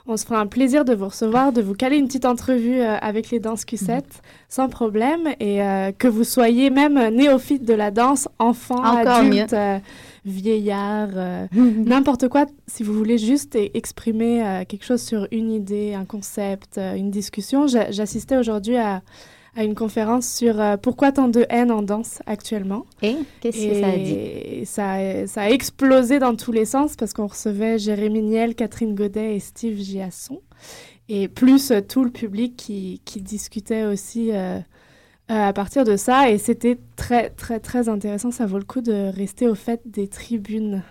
[0.09, 2.97] On se fera un plaisir de vous recevoir, de vous caler une petite entrevue euh,
[3.01, 4.03] avec les danses Q7
[4.49, 9.53] sans problème et euh, que vous soyez même néophyte de la danse, enfant, Encore adulte,
[9.53, 9.79] euh,
[10.25, 12.47] vieillard, euh, n'importe quoi.
[12.67, 17.69] Si vous voulez juste e- exprimer quelque chose sur une idée, un concept, une discussion,
[17.69, 19.01] J'a- j'assistais aujourd'hui à
[19.57, 22.85] à une conférence sur euh, pourquoi tant de haine en danse actuellement.
[23.03, 27.15] Et qu'est-ce que ça a dit ça, ça a explosé dans tous les sens parce
[27.15, 30.41] qu'on recevait Jérémy Niel, Catherine Godet et Steve Giasson.
[31.09, 34.61] Et plus euh, tout le public qui, qui discutait aussi euh,
[35.29, 36.31] à partir de ça.
[36.31, 38.31] Et c'était très, très, très intéressant.
[38.31, 40.83] Ça vaut le coup de rester au fait des tribunes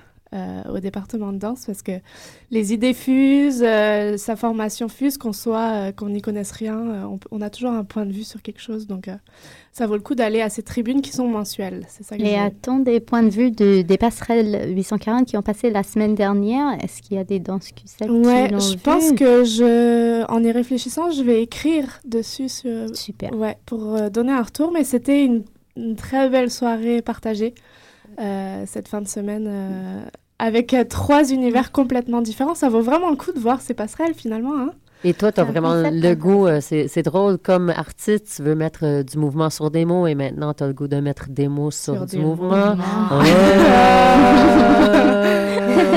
[0.70, 2.00] au département de danse parce que
[2.52, 7.04] les idées fusent, euh, sa formation fuse, qu'on soit, euh, qu'on n'y connaisse rien, euh,
[7.04, 8.88] on, on a toujours un point de vue sur quelque chose.
[8.88, 9.16] Donc, euh,
[9.72, 11.86] ça vaut le coup d'aller à ces tribunes qui sont mensuelles.
[11.90, 15.42] C'est ça que Et a-t-on des points de vue de, des passerelles 840 qui ont
[15.42, 16.82] passé la semaine dernière?
[16.84, 20.52] Est-ce qu'il y a des danses QSEC Ouais, qui je pense que je, en y
[20.52, 23.34] réfléchissant, je vais écrire dessus sur, Super.
[23.34, 24.72] ouais, pour euh, donner un retour.
[24.72, 25.44] Mais c'était une,
[25.76, 27.54] une très belle soirée partagée
[28.20, 30.06] euh, cette fin de semaine euh,
[30.40, 32.56] avec euh, trois univers complètement différents.
[32.56, 34.58] Ça vaut vraiment le coup de voir ces passerelles finalement.
[34.58, 34.72] Hein.
[35.08, 38.80] Et toi, tu as vraiment le goût, euh, c'est drôle, comme artiste, tu veux mettre
[38.84, 41.48] euh, du mouvement sur des mots et maintenant tu as le goût de mettre des
[41.48, 42.76] mots sur, du mouvement.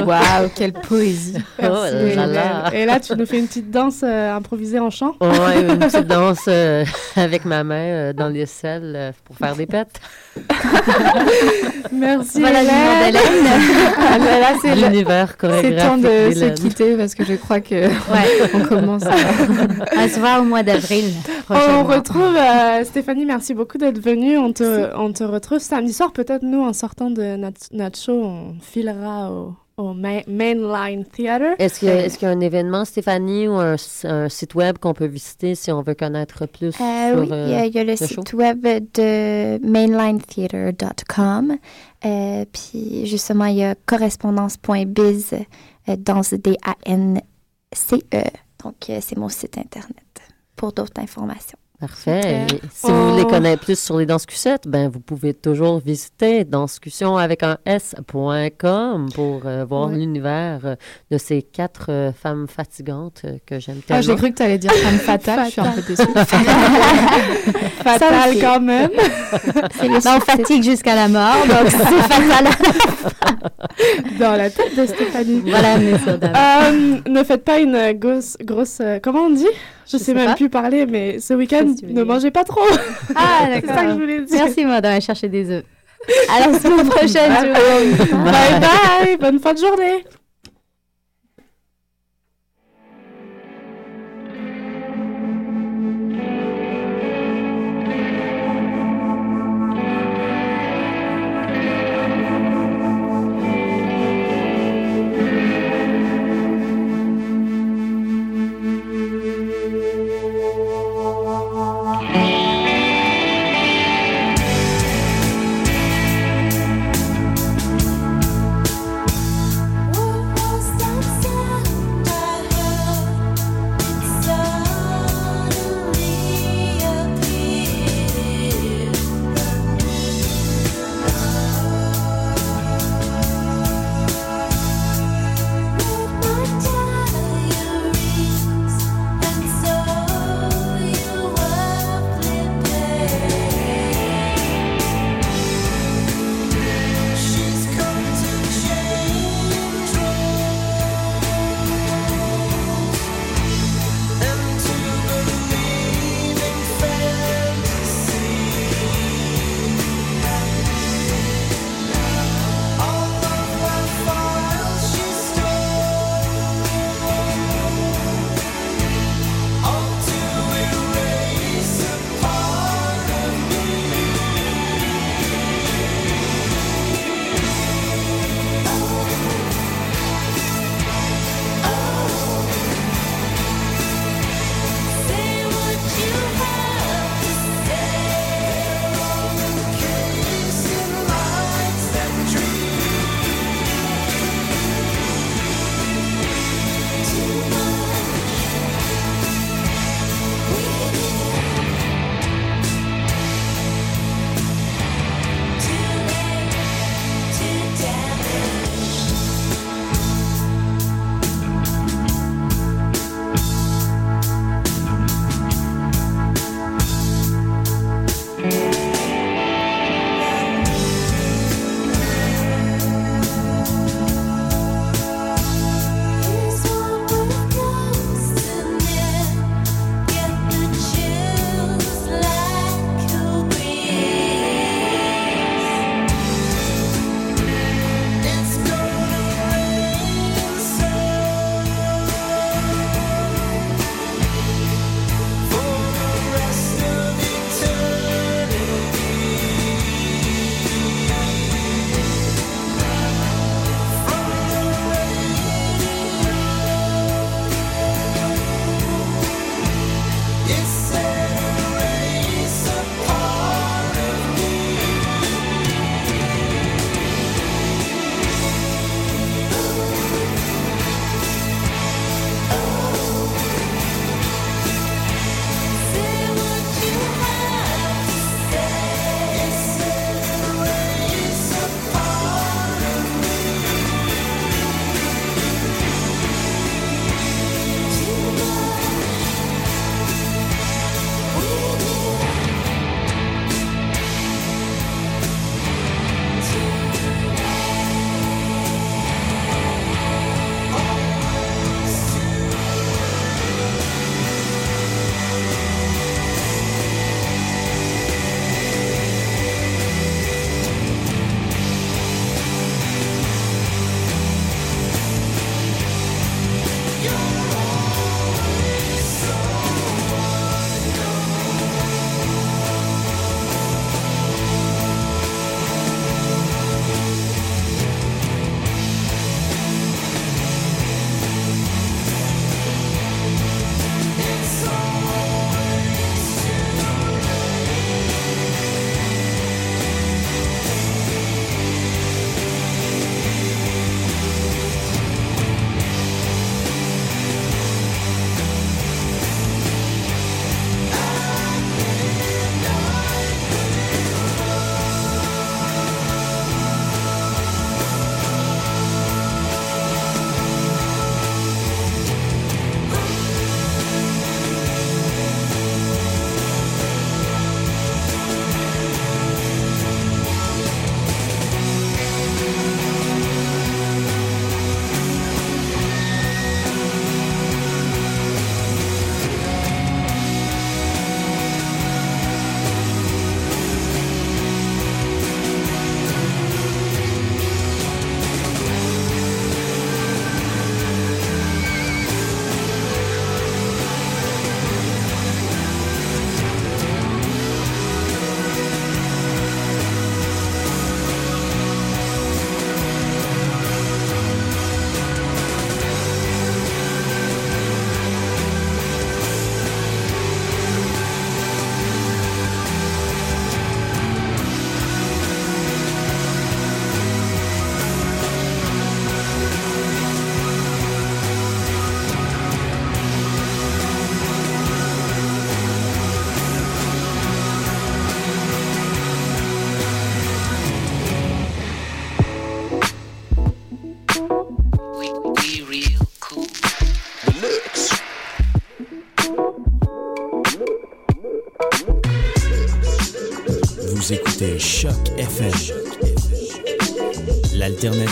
[0.06, 1.38] Waouh, quelle poésie.
[1.62, 2.70] Oh là là.
[2.74, 5.14] Et là, tu nous fais une petite danse euh, improvisée en chant.
[5.22, 6.46] Oui, une petite danse
[7.16, 10.00] avec ma main dans les selles pour faire des pets.
[11.92, 12.62] Merci voilà
[13.08, 13.22] Hélène.
[14.18, 15.78] voilà, c'est l'univers chorégraphique.
[15.78, 18.50] C'est temps de se quitter parce que je crois que ouais.
[18.54, 19.14] on commence à...
[19.98, 21.12] à se voir au mois d'avril.
[21.50, 24.38] On retrouve euh, Stéphanie, merci beaucoup d'être venue.
[24.38, 26.12] On te, on te retrouve samedi soir.
[26.12, 31.54] Peut-être nous, en sortant de notre, notre show, on filera au, au main, Mainline Theatre.
[31.58, 34.78] Est-ce qu'il y, est qu y, a un événement, Stéphanie, ou un, un site web
[34.78, 37.74] qu'on peut visiter si on veut connaître plus euh, sur Oui, il y, a, il
[37.74, 38.36] y a le, le site show?
[38.36, 41.56] web de mainlinetheatre.com.
[42.04, 45.34] Euh, puis justement, il y a correspondance.biz,
[45.88, 48.22] euh, dans D-A-N-C-E.
[48.64, 49.94] Donc, euh, c'est mon site Internet
[50.56, 51.58] pour d'autres informations.
[51.80, 52.46] Parfait.
[52.50, 52.88] Et si oh.
[52.88, 57.44] vous voulez connaître plus sur les danses cussettes, ben vous pouvez toujours visiter danscussion avec
[57.44, 59.98] un s.com pour euh, voir oui.
[59.98, 60.76] l'univers
[61.12, 64.00] de ces quatre euh, femmes fatigantes euh, que j'aime tellement.
[64.00, 66.02] Ah, j'ai cru que tu allais dire femme fatale, je suis un peu déçue.
[67.84, 68.90] fatale quand même.
[70.04, 72.48] Là, on fatigue jusqu'à la mort, donc c'est fatal.
[74.18, 75.42] Dans la tête de Stéphanie.
[75.46, 76.72] Voilà, mais ça,
[77.08, 79.46] Ne faites pas une grosse, grosse comment on dit?
[79.88, 80.34] Je, je sais, sais même pas.
[80.34, 82.60] plus parler, mais ce week-end, ne mangez pas trop.
[83.14, 83.60] Ah, d'accord.
[83.70, 84.44] c'est ça que je voulais dire.
[84.44, 85.64] Merci, moi, d'aller chercher des œufs.
[86.34, 87.32] À la semaine prochaine.
[88.24, 89.16] bye bye.
[89.18, 90.04] Bonne fin de journée.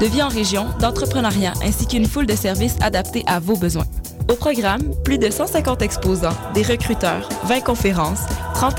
[0.00, 3.86] de vie en région, d'entrepreneuriat, ainsi qu'une foule de services adaptés à vos besoins.
[4.30, 8.45] Au programme, plus de 150 exposants, des recruteurs, 20 conférences, 30